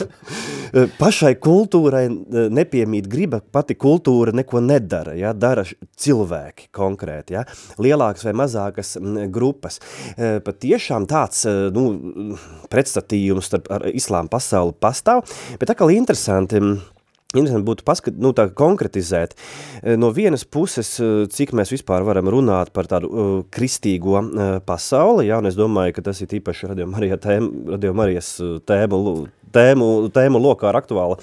[1.01, 5.65] pašai kultūrai eh, nepiemīt griba, pati kultūra neko nedara, ja, dara
[5.99, 7.45] cilvēki konkrēti, ja,
[7.81, 8.95] lielākas vai mazākas
[9.33, 9.79] grupas.
[10.15, 12.37] Eh, Pat tiešām tāds eh, nu,
[12.71, 15.25] pretstatījums starp ar islāma pasauli pastāv,
[15.61, 16.98] bet atkal interesanti, mm,
[17.29, 19.35] Interesanti būtu paskat, nu, tā konkretizēt.
[19.83, 24.59] Eh, No vienas puses, eh, cik mēs vispār varam runāt par tādu uh, kristīgo uh,
[24.65, 28.33] pasauli, jā, un es domāju, ka tas ir īpaši Radio, Marija tēma, Radio Marijas
[28.65, 31.19] tēmu, tēmu, tēmu lokā ar aktuāla,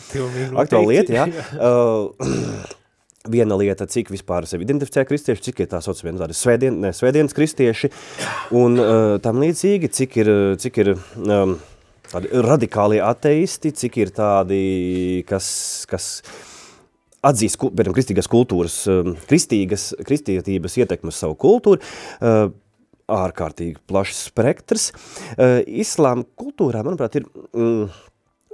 [0.54, 1.26] aktuāla lieta, jā.
[1.58, 2.14] Uh,
[3.34, 7.34] viena lieta, cik vispār sevi identificē kristieši, cik ir tā saucamie tādi svētdien, ne, svētdienas
[7.34, 7.90] kristieši,
[8.54, 10.30] un uh, tam līdzīgi, cik ir,
[10.62, 11.58] cik ir um,
[12.12, 14.60] tādi radikālie ateisti, cik ir tādi,
[15.28, 15.48] kas,
[15.90, 16.08] kas
[17.26, 22.48] atzīst piemēram, kristīgās kultūras, um, kristīgas, kristietības ietekmi uz savu kultūru, uh,
[23.12, 24.90] ārkārtīgi plašs spektrs.
[25.36, 27.30] Uh, Islāma kultūrā, manuprāt, ir...
[27.56, 27.88] Mm,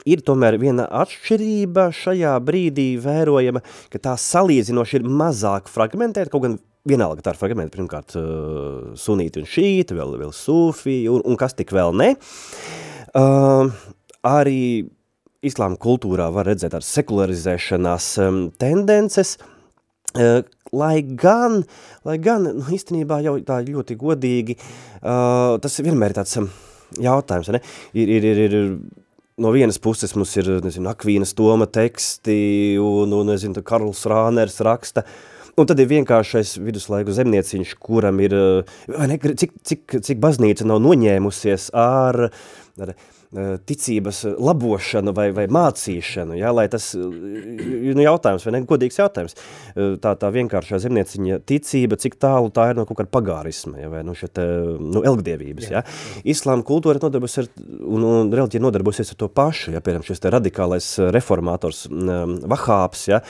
[0.08, 3.60] ir tomēr viena atšķirība šajā brīdī vērojama,
[3.92, 6.56] ka tā salīdzinoši ir mazāk fragmentēta, kaut gan
[6.88, 11.54] vienalga tā ir fragmenta, pirmkārt uh, sunīti un šīti, vēl, vēl sufi un, un kas
[11.54, 12.14] tik vēl ne.
[12.16, 14.60] Uh, arī
[15.42, 19.34] islāma kultūrā var redzēt ar sekularizēšanās um, tendences,
[20.14, 20.40] uh,
[20.72, 21.62] lai gan,
[22.06, 24.58] lai gan, nu, īstenībā jau tā ļoti godīgi,
[25.02, 26.48] uh, tas vienmēr ir tāds um,
[27.02, 27.62] jautājums, ne?
[27.98, 28.70] Ir, ir, ir, ir,
[29.42, 35.04] no vienas puses mums ir, nezinu, Akvīnas Toma teksti un, un nezinu, Karls Rāners raksta,
[35.60, 38.36] Un tad ir vienkāršais viduslaiku zemnieciņš, kuram ir,
[38.88, 42.30] vai ne, cik, cik, cik baznīca nav noņēmusies ar,
[42.80, 49.00] ar eh, ticības labošanu vai, vai mācīšanu, ja, lai tas, nu jautājums, vai ne, godīgs
[49.02, 49.36] jautājums,
[49.72, 53.88] Eh, tā, tā vienkāršā zemnieciņa ticība, cik tālu tā ir no kaut kāda pagārisma, ja,
[53.92, 55.80] vai nu šeit, nu, elgdievības, ja.
[56.28, 57.48] Islāma kultūra nodarbojas ar,
[57.80, 63.06] un, un reliģija nodarbosies ar to pašu, ja, piemēram, šis te radikālais reformātors um, Vahāps,
[63.08, 63.22] ja,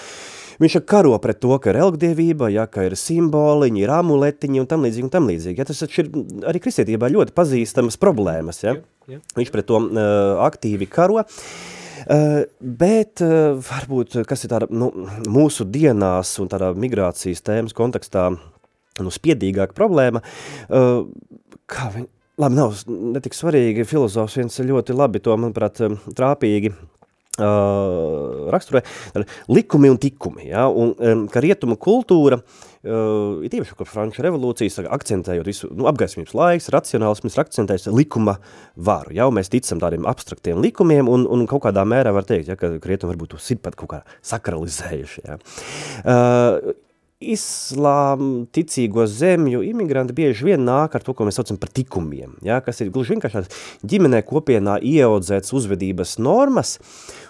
[0.61, 4.69] Viņš ir karo pret to, ka ir elgdievība, ja, ka ir simboliņi, ir amuletiņi un
[4.69, 5.63] tam līdzīgi un tam līdzīgi.
[5.63, 6.11] Ja, tas ir
[6.49, 8.63] arī kristietībā ļoti pazīstamas problēmas.
[8.65, 8.77] Ja.
[8.77, 9.21] Jā, jā.
[9.39, 11.23] Viņš pret to uh, aktīvi karo.
[11.23, 14.91] Uh, bet uh, varbūt, kas ir tāda nu,
[15.31, 20.23] mūsu dienās un tādā migrācijas tēmas kontekstā nu, spiedīgāka problēma,
[20.67, 21.05] uh,
[21.71, 22.11] kā viņi,
[22.43, 25.79] labi, nav netik svarīgi, filozofs viens ļoti labi to, manuprāt,
[26.19, 26.75] trāpīgi
[27.41, 28.83] Uh, raksturē
[29.49, 34.77] likumi un tikumi, ja, un um, ka rietuma kultūra, uh, ir tieši kopš Franča revolūcijas,
[34.85, 38.37] akcentējot visu, nu, apgaismības laiks, racionālisms ir akcentējis likuma
[38.77, 42.53] varu, ja, un mēs ticam tādiem abstraktiem likumiem, un, un kaut kādā mērā var teikt,
[42.53, 45.41] ja, ka rietumi varbūt ir pat kaut kā sakralizējuši, ja.
[46.05, 46.77] Uh,
[47.33, 52.61] islām ticīgo zemju imigranti bieži vien nāk ar to, ko mēs saucam par tikumiem, ja,
[52.65, 53.45] kas ir gluži vienkārši
[53.89, 56.77] ģimenē kopienā ieaudzēts uzvedības normas,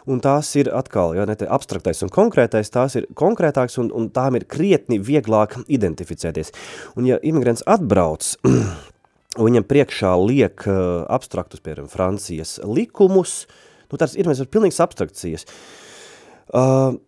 [0.09, 4.09] un tās ir atkal, ja ne te abstraktais un konkrētais, tās ir konkrētāks un, un
[4.15, 6.53] tām ir krietni vieglāk identificēties.
[6.97, 8.35] Un ja imigrants atbrauc,
[9.39, 13.43] un viņam priekšā liek uh, abstraktus, piemēram, Francijas likumus,
[13.93, 15.47] nu tās ir mēs ar pilnīgas abstrakcijas.
[16.53, 16.99] Uh,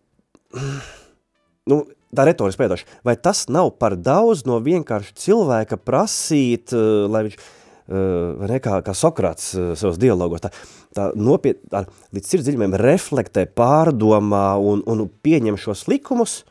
[1.71, 1.83] nu,
[2.15, 7.37] tā retoriski pēdoši, vai tas nav par daudz no vienkārši cilvēka prasīt, uh, lai viņš,
[7.37, 10.51] uh, vai ne, kā, kā Sokrāts uh, savos dialogos, tā,
[10.95, 16.43] tā nopiet, tā, līdz sirdziļumiem reflektē, pārdomā un, un pieņem šos likumus,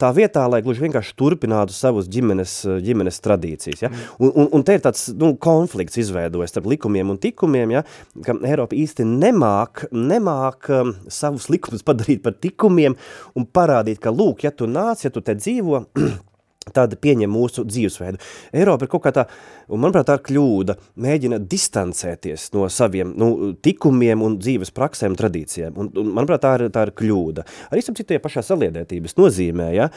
[0.00, 3.84] tā vietā, lai gluži vienkārši turpinātu savus ģimenes, ģimenes tradīcijas.
[3.86, 3.90] Ja?
[4.18, 7.84] Un, un, un te ir tāds nu, konflikts izveidojas starp likumiem un tikumiem, ja?
[8.26, 12.98] ka Eiropa īsti nemāk, nemāk um, savus likumus padarīt par tikumiem
[13.38, 15.84] un parādīt, ka lūk, ja tu nāc, ja tu te dzīvo,
[16.72, 18.20] tad pieņem mūsu dzīvesveidu.
[18.56, 19.26] Eiropa ir kaut kā tā,
[19.68, 23.30] un manuprāt, tā ir kļūda, mēģina distancēties no saviem nu,
[23.64, 25.76] tikumiem un dzīves praksēm, tradīcijām.
[25.80, 27.46] Un, un manuprāt, tā ir, tā ir kļūda.
[27.70, 29.90] Arī sapratu, tie pašā saliedētības nozīmē, ja,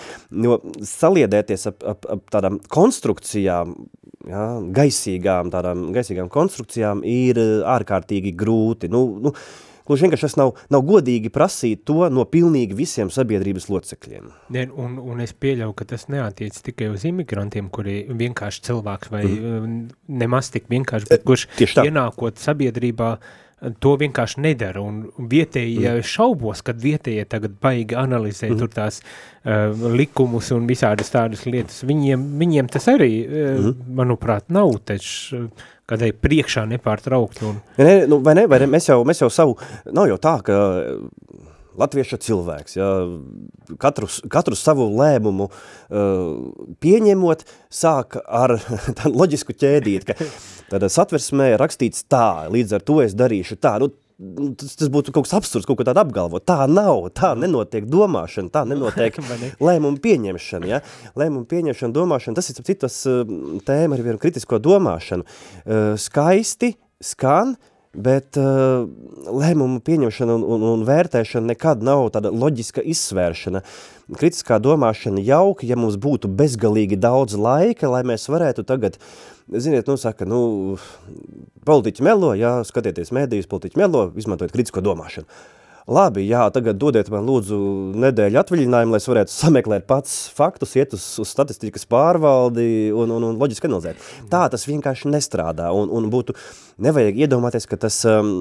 [0.47, 3.77] jo saliedēties ap, ap, ap tādām konstrukcijām,
[4.27, 4.47] ja,
[4.79, 7.39] gaisīgām, tādām gaisīgām konstrukcijām ir
[7.77, 8.91] ārkārtīgi grūti.
[8.91, 9.33] Nu, nu,
[9.87, 14.29] Gluži vienkārši tas nav, nav godīgi prasīt to no pilnīgi visiem sabiedrības locekļiem.
[14.55, 19.23] Ne, un, un es pieļauju, ka tas neatiec tikai uz imigrantiem, kuri vienkārši cilvēks vai
[19.25, 19.81] mm.
[20.19, 21.87] nemaz tik vienkārši, bet kurš tieši tā.
[21.87, 23.11] ienākot sabiedrībā,
[23.81, 26.03] to vienkārši nedara, un vietēji mm.
[26.05, 28.59] šaubos, kad vietējie tagad baigi analizē mm.
[28.59, 33.89] tur tās uh, likumus un visādas tādas lietas, viņiem, viņiem tas arī, uh, mm.
[33.97, 35.47] manuprāt, nav taču
[35.87, 37.43] kādai priekšā nepārtraukt.
[37.47, 37.59] Un...
[37.79, 39.57] Ne, nu, vai ne, vai ne, mēs jau, mēs jau savu,
[39.95, 40.57] nav jau tā, ka
[41.77, 42.87] latvieša cilvēks, ja,
[43.81, 48.57] katru, katru savu lēmumu uh, pieņemot, sāk ar
[48.97, 50.17] tādu loģisku ķēdīt, ka
[50.71, 53.91] tad satversmē rakstīts tā, līdz ar to es darīšu tā, nu,
[54.57, 56.45] tas, tas būtu kaut kas absurds, kaut ko tādu apgalvot.
[56.47, 59.17] Tā nav, tā nenotiek domāšana, tā nenotiek
[59.67, 60.69] lēmumu pieņemšana.
[60.69, 60.81] Ja?
[61.19, 62.99] Lēmumu pieņemšana, domāšana, tas ir citas
[63.67, 65.27] tēma ar vienu kritisko domāšanu.
[66.01, 67.55] Skaisti skan,
[67.97, 68.85] bet uh,
[69.25, 73.63] lēmumu pieņemšana un, un, un vērtēšana nekad nav tāda loģiska izsvēršana.
[74.17, 79.87] Kritiskā domāšana jauka, ja mums būtu bezgalīgi daudz laika, lai mēs varētu tagad uh, ziniet,
[79.87, 80.41] nu saka, nu,
[81.67, 85.27] politiķi melo, jā, skatieties mēdījus, politiķi melo, izmantojot kritisko domāšanu.
[85.87, 87.57] Labi, jā, tagad dodiet man lūdzu
[88.03, 93.23] nedēļu atvaļinājumu, lai es varētu sameklēt pats faktus, iet uz, uz statistikas pārvaldi un, un,
[93.29, 94.01] un loģiski analizēt.
[94.27, 96.35] Tā tas vienkārši nestrādā un, un būtu,
[96.83, 98.33] nevajag iedomāties, ka tas, um,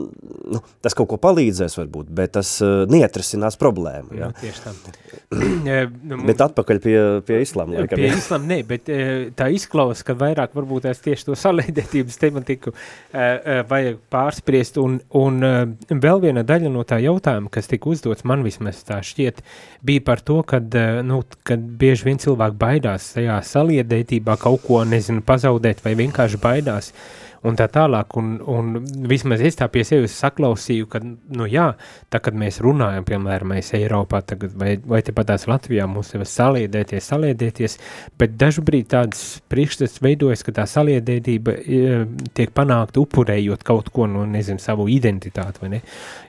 [0.56, 4.18] nu, tas kaut ko palīdzēs varbūt, bet tas uh, neatrisinās problēmu.
[4.18, 4.32] Jā.
[4.34, 4.82] Nu, tieši tam.
[6.08, 6.96] nu, bet atpakaļ pie,
[7.26, 7.80] pie islāma.
[7.80, 12.20] Laikam, pie islāma, ne, bet uh, tā izklaus, ka vairāk varbūt es tieši to salēdētības
[12.22, 15.42] tematiku uh, vajag pārspriest un, un
[15.90, 19.42] vēl viena daļa no tā jautājuma, jautājumu, kas tika uzdots, man vismaz tā šķiet,
[19.84, 24.84] bija par to, kad, eh, nu, kad bieži vien cilvēki baidās tajā saliedētībā kaut ko,
[24.84, 26.92] nezinu, pazaudēt vai vienkārši baidās.
[26.92, 31.68] Uh, un tā tālāk, un, un vismaz es tā pie sevis saklausīju, ka, nu jā,
[32.12, 37.10] tā, kad mēs runājam, piemēram, mēs Eiropā tagad, vai, vai tepatās Latvijā, mums sev saliedēties,
[37.12, 37.78] saliedēties,
[38.18, 42.00] bet dažbrīd tāds priekšstats veidojas, ka tā saliedētība e,
[42.36, 45.82] tiek panākta upurējot kaut ko, no, nezinu, savu identitāti, vai ne?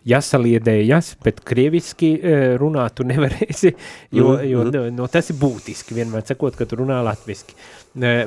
[0.07, 3.73] Jāsaliedējas, bet krieviski e, runāt tu nevarēsi,
[4.11, 4.49] jo, mm -hmm.
[4.51, 7.55] jo no, no tas ir būtiski, vienmēr sakot, ka tu runā latviski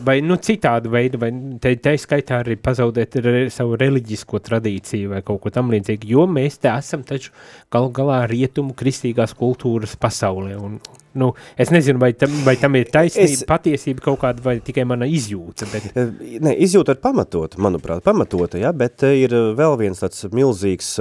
[0.04, 1.30] vai nu, citādu veidu, vai
[1.62, 6.26] te, te skaitā arī pazaudēt re, savu reliģisko tradīciju vai kaut ko tam līdzīgu, jo
[6.30, 7.32] mēs te esam taču
[7.72, 10.56] gal galā rietumu kristīgās kultūras pasaulē.
[10.58, 10.76] Un,
[11.20, 13.46] nu, es nezinu, vai tam, vai tam ir taisnība, es...
[13.48, 15.70] patiesība kaut kāda vai tikai mana izjūta.
[15.72, 15.90] Bet...
[16.42, 20.96] Ne, izjūta ir pamatota, manuprāt, pamatota, ja, bet ir vēl viens tāds milzīgs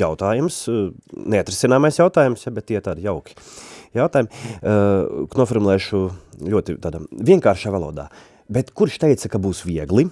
[0.00, 0.64] jautājums,
[1.12, 3.36] neatrisināmais jautājums, ja, bet tie tādi jauki.
[3.36, 4.44] Uh, jautājumu.
[4.60, 6.04] Uh, noformulēšu
[6.50, 8.08] ļoti tādā vienkāršā valodā.
[8.52, 10.08] Bet kurš teica, ka būs viegli?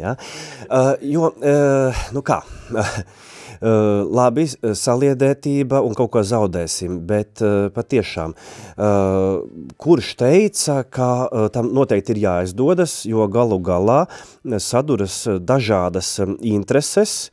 [0.00, 0.16] Ja?
[0.68, 2.40] Uh, jo, uh, nu kā,
[2.72, 2.88] uh,
[4.08, 9.42] labi, saliedētība un kaut ko zaudēsim, bet uh, patiešām, uh,
[9.80, 14.04] kurš teica, ka uh, tam noteikti ir jāizdodas, jo galu galā
[14.58, 17.30] saduras dažādas intereses,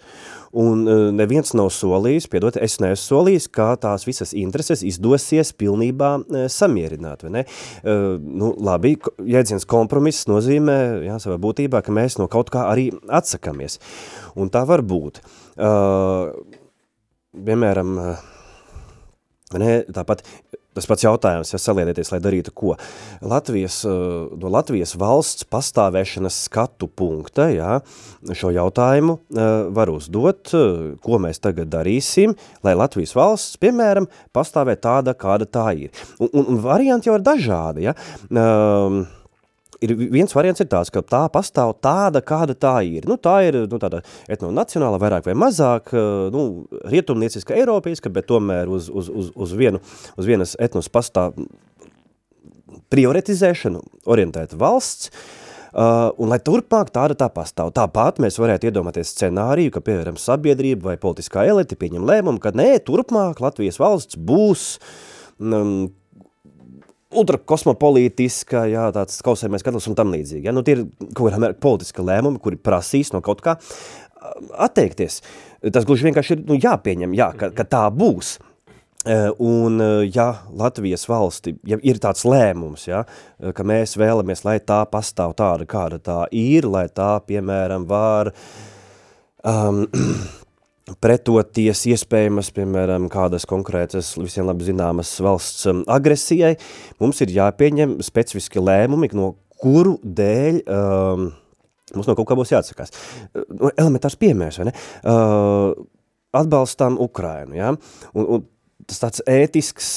[0.52, 6.12] un uh, neviens nav solījis, piedot, es neesmu solījis, kā tās visas intereses izdosies pilnībā
[6.20, 7.46] uh, samierināt, vai ne?
[7.84, 12.90] Uh, nu, labi, jēdziens kompromiss nozīmē, jā, savā būtībā, ka mēs no kaut kā arī
[13.08, 13.80] atsakamies,
[14.40, 15.22] un tā var būt.
[17.30, 17.90] Piemēram,
[19.60, 20.24] ne, tāpat
[20.80, 22.76] Tas pats jautājums, ja saliedieties, lai darītu ko.
[23.20, 23.90] Latvijas, eh,
[24.40, 27.82] no Latvijas valsts pastāvēšanas skatu punkta, jā,
[28.32, 34.78] šo jautājumu eh, var uzdot, eh, ko mēs tagad darīsim, lai Latvijas valsts, piemēram, pastāvē
[34.80, 35.92] tāda, kāda tā ir.
[36.16, 37.98] Un, un, un varianti jau ir dažādi, ja.
[38.32, 39.04] Um,
[39.84, 43.08] ir viens variants ir tāds, ka tā pastāv tāda, kāda tā ir.
[43.10, 44.02] Nu, tā ir nu, tāda
[44.32, 46.46] etnonacionāla, vairāk vai mazāk, eh, nu,
[46.92, 49.82] rietumnieciska, eiropeiska, bet tomēr uz, uz, uz, uz, vienu,
[50.18, 51.38] uz vienas etnos pastāv
[52.90, 55.14] prioritizēšanu orientēta valsts,
[55.70, 57.68] Uh, un lai turpmāk tāda tā pastāv.
[57.78, 62.80] Tāpat mēs varētu iedomāties scenāriju, ka, piemēram, sabiedrība vai politiskā elite pieņem lēmumu, ka nē,
[62.88, 64.64] turpmāk Latvijas valsts būs
[65.38, 65.92] um,
[67.10, 70.46] ultrakosmopolītiska, jā, tāds kausējumais skatlis un tam līdzīgi.
[70.50, 70.54] Ja?
[70.54, 73.56] Nu, tie ir kaut kādā mērā politiska lēmumi, kuri prasīs no kaut kā
[74.60, 75.22] atteikties.
[75.74, 78.38] Tas gluži vienkārši ir nu, jāpieņem, jā, ka, ka tā būs.
[79.40, 79.80] Un
[80.12, 80.26] ja
[80.60, 83.06] Latvijas valsti, ja ir tāds lēmums, ja,
[83.56, 88.34] ka mēs vēlamies, lai tā pastāv tāda, kāda tā ir, lai tā, piemēram, var
[89.48, 89.86] um,
[91.04, 96.56] pretoties iespējamas, piemēram, kādas konkrētas, visiem labi zināmas valsts um, agresijai,
[97.02, 101.30] mums ir jāpieņem specifiski lēmumi, no kuru dēļ um,
[101.96, 102.94] mums no kaut kā būs jāatsakās.
[103.34, 104.78] Uh, elementārs piemērs, vai ne?
[105.04, 105.74] Uh,
[106.36, 107.74] atbalstām Ukrainu, ja?
[108.14, 108.48] Un, un
[108.90, 109.90] tas tāds ētisks,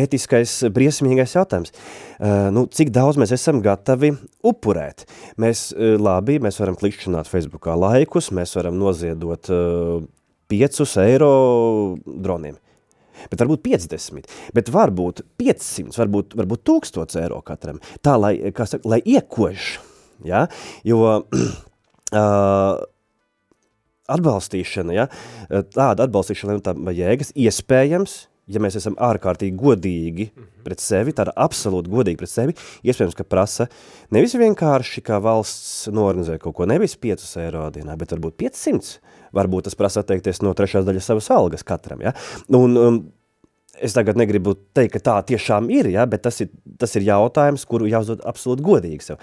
[0.00, 1.74] ētiskais, briesmīgais jautājums.
[2.20, 4.12] Uh, nu, cik daudz mēs esam gatavi
[4.46, 5.06] upurēt?
[5.40, 10.00] Mēs, uh, labi, mēs varam klikšķināt Facebookā laikus, mēs varam noziedot uh,
[10.50, 11.30] 5 eiro
[12.04, 12.58] droniem.
[13.28, 17.80] Bet varbūt 50, bet varbūt 500, varbūt, varbūt 1000 eiro katram.
[18.04, 19.74] Tā, lai, saka, lai iekož,
[20.24, 20.46] ja?
[20.88, 22.80] jo uh,
[24.10, 25.06] atbalstīšana, ja,
[25.50, 28.16] tāda atbalstīšana tā jēgas, iespējams,
[28.50, 30.30] ja mēs esam ārkārtīgi godīgi
[30.64, 33.68] pret sevi, tāda absolūti godīgi pret sevi, iespējams, ka prasa
[34.14, 38.98] nevis vienkārši, kā valsts norganizē kaut ko, nevis 5 eiro dienā, bet varbūt 500.
[39.36, 42.14] Varbūt tas prasa atteikties no trešās daļas savas algas katram, ja?
[42.56, 43.00] Un, um,
[43.80, 46.06] es tagad negribu teikt, ka tā tiešām ir, ja?
[46.10, 46.50] bet tas ir,
[46.80, 49.20] tas ir jautājums, kuru jāuzdod absolūti godīgi sev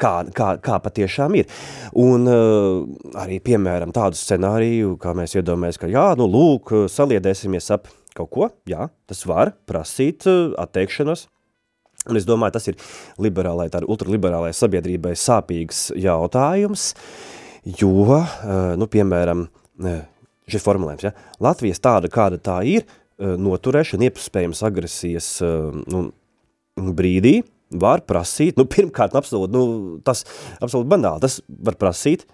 [0.00, 1.48] kā, kā, kā patiešām ir.
[1.98, 2.82] Un uh,
[3.22, 8.50] arī, piemēram, tādu scenāriju, kā mēs iedomājamies, ka jā, nu lūk, saliedēsimies ap kaut ko,
[8.68, 11.26] jā, tas var prasīt uh, atteikšanos,
[12.06, 12.76] Un es domāju, tas ir
[13.18, 16.92] liberālai, tāda ultraliberālai sabiedrībai sāpīgs jautājums,
[17.66, 18.28] jo, uh,
[18.78, 19.46] nu, piemēram,
[20.50, 21.12] šis formulējums, ja,
[21.42, 26.06] Latvijas tāda, kāda tā ir, uh, noturēšana, iespējams agresijas uh, nu,
[26.96, 27.40] brīdī,
[27.74, 30.24] var prasīt, nu, pirmkārt, absolūti, nu, tas
[30.60, 32.26] absolūti banāli, tas var prasīt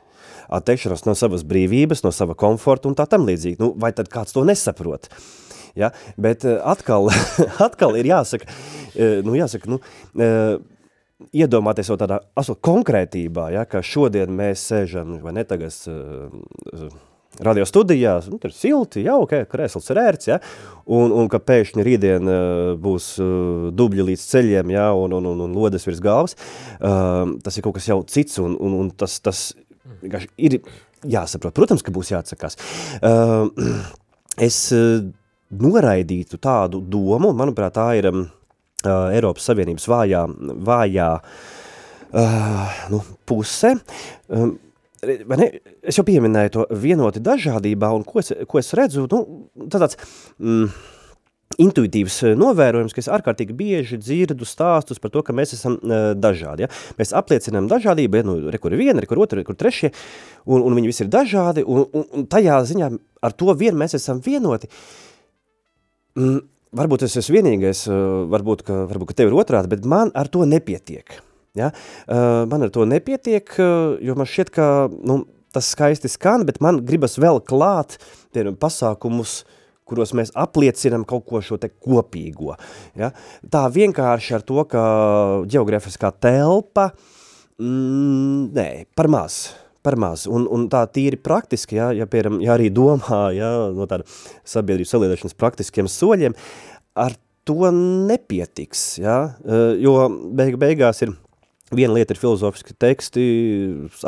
[0.53, 3.61] atteikšanos no savas brīvības, no sava komforta un tā tam līdzīgi.
[3.63, 5.09] Nu, vai tad kāds to nesaprot?
[5.79, 5.93] Ja?
[6.21, 7.09] Bet eh, atkal,
[7.67, 8.49] atkal ir jāsaka,
[8.93, 9.81] eh, nu, jāsaka, nu,
[10.19, 10.59] eh,
[11.33, 15.75] iedomāties jau tādā absolūti konkrētībā, ja, ka šodien mēs sēžam, vai ne tagad,
[17.41, 20.39] radio studijās, nu, tur silti, jauki, okay, krēsls ir ērts, ja,
[20.93, 25.41] un, un ka pēkšņi rītdien uh, būs uh, dubļi līdz ceļiem, ja, un, un, un,
[25.47, 29.17] un lodes virs galvas, uh, tas ir kaut kas jau cits, un, un, un tas,
[29.25, 29.49] tas
[30.37, 30.61] ir
[31.09, 31.55] jāsaprot.
[31.57, 32.59] Protams, ka būs jāatsakās.
[33.01, 33.49] Uh,
[34.49, 35.01] es uh,
[35.53, 38.42] noraidītu tādu domu, manuprāt, tā ir um, uh,
[38.87, 40.23] Eiropas Savienības vājā,
[40.67, 43.75] vājā uh, nu, puse.
[44.29, 44.57] Um,
[45.03, 45.51] ne,
[45.83, 49.23] es jau pieminēju to vienoti dažādībā, un ko es, ko es redzu, nu,
[49.73, 49.99] tāds
[50.39, 50.69] mm,
[51.63, 56.67] intuitīvs novērojums, ka es ārkārtīgi bieži dzirdu stāstus par to, ka mēs esam uh, dažādi.
[56.67, 56.71] Ja?
[57.01, 59.93] Mēs apliecinām dažādību, ja, nu, re, kur ir viena, re, kur otra, re, kur trešie,
[60.47, 63.97] un, un viņi visi ir dažādi, un, un, un tajā ziņā ar to vien mēs
[63.99, 64.71] esam vienoti.
[66.19, 66.41] Mm,
[66.77, 67.85] varbūt es esmu vienīgais,
[68.33, 71.19] varbūt, ka, varbūt, ka tev ir otrādi, bet man ar to nepietiek.
[71.59, 71.71] Ja?
[72.07, 76.63] Uh, man ar to nepietiek, uh, jo man šķiet, ka nu, tas skaisti skan, bet
[76.65, 77.99] man gribas vēl klāt
[78.33, 79.43] piemēram, pasākumus,
[79.89, 82.55] kuros mēs apliecinam kaut ko šo te kopīgo.
[82.97, 83.13] Ja?
[83.53, 84.85] Tā vienkārši ar to, ka
[85.51, 86.89] geografiskā telpa,
[87.61, 89.43] mm, nē, par maz
[89.83, 90.27] par maz.
[90.31, 94.07] Un, un tā tīri praktiski, ja, ja, pieram, ja arī domā ja, no tāda
[94.49, 96.37] sabiedrības saliedēšanas praktiskiem soļiem,
[96.99, 97.17] ar
[97.49, 99.19] to nepietiks, ja,
[99.83, 99.97] jo
[100.39, 101.17] beig beigās ir
[101.73, 103.23] Viena lieta ir filozofiski teksti,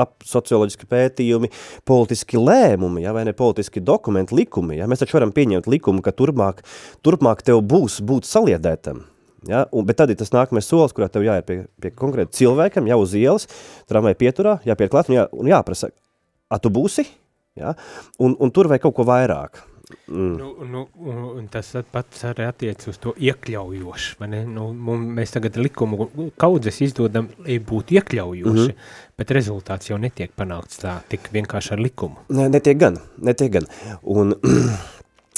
[0.01, 1.49] ap, socioloģiski pētījumi,
[1.89, 4.77] politiski lēmumi, ja, vai ne politiski dokumenti, likumi.
[4.83, 4.89] Ja.
[4.91, 6.61] Mēs taču varam pieņemt likumu, ka turpmāk,
[7.05, 9.07] turpmāk tev būs būt saliedētam.
[9.49, 12.89] Ja, un, bet tad ir tas nākamais solis, kurā tev jāiet pie, pie konkrēta cilvēkam,
[12.89, 13.49] jau uz ielas,
[13.91, 15.93] tramvai pieturā, jāpiet klāt un, jā, un jāprasa,
[16.49, 17.07] a tu būsi?
[17.55, 17.77] Ja,
[18.19, 19.61] un, un tur vai kaut ko vairāk.
[20.09, 20.37] Mm.
[20.37, 24.27] Nu, nu, tas pats arī attiec uz to iekļaujošu?
[24.49, 24.71] Nu,
[25.19, 26.09] mēs tagad likumu
[26.41, 29.13] kaudzes izdodam, lai būtu iekļaujoši, mm -hmm.
[29.21, 32.25] bet rezultāts jau netiek panākts tā, tik vienkārši ar likumu.
[32.29, 33.69] Ne, netiek gan, netiek gan.
[34.03, 34.35] Un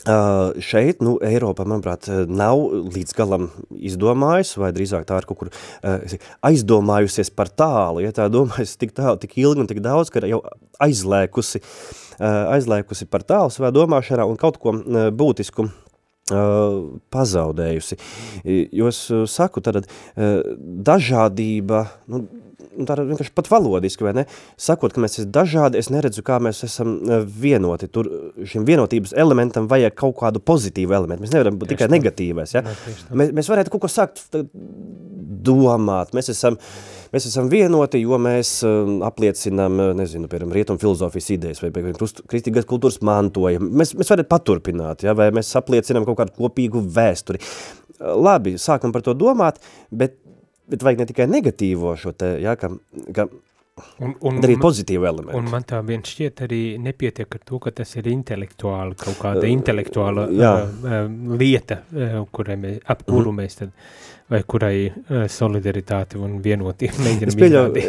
[0.06, 2.60] Uh, šeit, nu, Eiropa, manuprāt, nav
[2.94, 6.14] līdz galam izdomājusi, vai drīzāk tā ir kaut kur uh,
[6.46, 10.44] aizdomājusies par tālu, ja tā domājas tik tālu, tik ilgi un tik daudz, ka jau
[10.86, 14.76] aizlēkusi uh, aizliekusi par tālu savā domāšanā un kaut ko
[15.16, 15.70] būtisku
[16.26, 17.96] pazaudējusi.
[18.74, 18.98] Jo es
[19.30, 19.84] saku, tad
[20.16, 22.24] dažādība, nu,
[22.88, 24.26] tā vienkārši pat valodiski, vai ne?
[24.60, 26.98] Sakot, ka mēs esam dažādi, es neredzu, kā mēs esam
[27.40, 27.88] vienoti.
[27.92, 28.10] Tur
[28.44, 31.24] šim vienotības elementam vajag kaut kādu pozitīvu elementu.
[31.24, 32.64] Mēs nevaram būt tikai negatīvais, ja?
[33.10, 34.26] Mēs, mēs varētu kaut ko sākt
[35.46, 36.12] domāt.
[36.16, 36.58] Mēs esam,
[37.14, 42.68] mēs esam vienoti, jo mēs um, apliecinām, nezinu, piemēram, rietumu filozofijas idejas vai, piemēram, kristīgās
[42.68, 43.70] kultūras mantojumu.
[43.82, 47.42] Mēs, mēs varam paturpināt, ja, vai mēs apliecinām kaut kādu kopīgu vēsturi.
[47.96, 50.18] Labi, sākam par to domāt, bet,
[50.70, 52.72] bet vajag ne tikai negatīvo šo te, ja, ka,
[53.14, 53.28] ka
[54.00, 55.36] Un, un, arī pozitīvu elementu.
[55.36, 59.50] Un man tā vien šķiet arī nepietiek ar to, ka tas ir intelektuāli, kaut kāda
[59.52, 60.46] intelektuāla uh,
[60.80, 60.94] uh,
[61.36, 63.42] lieta, uh, kurai mēs, ap kuru mm.
[63.42, 63.74] mēs tad
[64.32, 67.82] vai kurai uh, solidaritāte un vienotība mēģinam es pieļauju,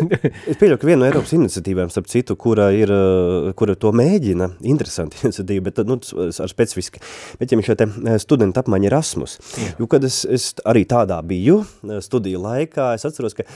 [0.54, 4.52] es pieļauju, ka viena no Eiropas iniciatīvām, starp citu, kura, ir, uh, kura to mēģina,
[4.70, 7.02] interesanti iniciatīva, bet nu, ar specifiski,
[7.42, 7.88] bet ja te
[8.22, 9.72] studenta apmaiņa Erasmus, Jā.
[9.82, 11.64] jo kad es, es arī tādā biju
[12.06, 13.48] studiju laikā, es atceros, ka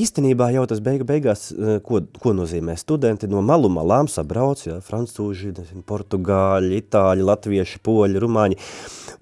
[0.00, 1.50] īstenībā jau tas beiga beigās,
[1.84, 5.52] ko, ko nozīmē studenti no malu malām sabrauc, ja, francūži,
[5.88, 8.58] portugāļi, itāļi, latvieši, poļi, rumāņi,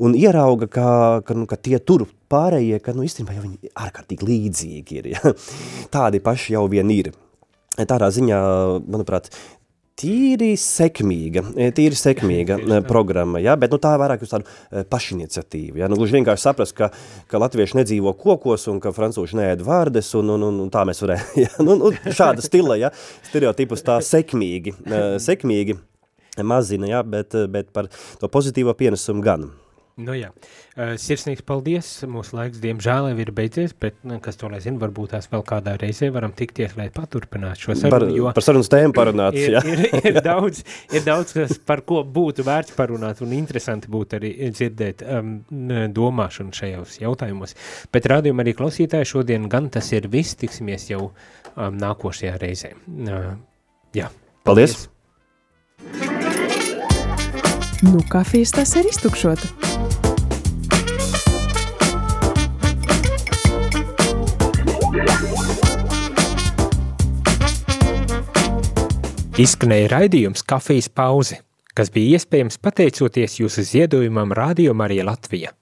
[0.06, 0.88] un ierauga, ka,
[1.26, 5.12] ka, nu, ka tie tur pārējie, ka nu, īstenībā jau viņi ārkārtīgi līdzīgi ir.
[5.14, 5.34] Ja?
[5.94, 7.12] Tādi paši jau vien ir.
[7.78, 8.38] Tādā ziņā,
[8.90, 9.28] manuprāt,
[9.98, 11.42] tīri sekmīga,
[11.74, 13.56] tīri sekmīga programma, ja?
[13.58, 15.80] bet nu, tā vairāk uz tādu e, pašiniciatīvu.
[15.80, 15.88] Ja?
[15.90, 16.90] Nu, gluži vienkārši saprast, ka,
[17.30, 21.02] ka latvieši nedzīvo kokos un ka francūši neēd vārdes un, un, un, un tā mēs
[21.04, 21.30] varējām.
[21.44, 21.52] Ja?
[21.62, 22.90] Nu, nu, šāda stila, ja?
[23.28, 24.74] stereotipus tā sekmīgi,
[25.22, 25.78] sekmīgi
[26.46, 27.02] mazina, ja?
[27.06, 29.48] bet, bet par to pozitīvo pienesumu gan.
[29.98, 34.46] Nu jā, uh, sirsnīgs paldies, mūsu laiks diemžēl jau ir beidzies, bet, nu, kas to
[34.50, 38.28] lai zina, varbūt tās vēl kādā reizē varam tikties, lai paturpinātu šo sarunu, par, jo...
[38.36, 39.62] Par sarunas tēmu parunāt, ir, jā.
[39.66, 39.82] ir,
[40.12, 40.62] ir, daudz,
[40.94, 45.32] ir daudz, kas par ko būtu vērts parunāt un interesanti būtu arī dzirdēt um,
[45.96, 47.56] domāšanu šajos jautājumos.
[47.94, 52.76] Bet rādījumā arī klausītāji šodien gan tas ir viss, tiksimies jau um, nākošajā reizē.
[52.86, 53.34] Uh,
[53.98, 54.12] jā.
[54.46, 54.84] Paldies!
[57.82, 59.67] Nu, kafijas tas ir iztukšota.
[69.38, 71.36] Izskanēja raidījums kafijas pauze,
[71.78, 75.52] kas bija iespējams pateicoties jūsu ziedojumam Radio Marija Latvija.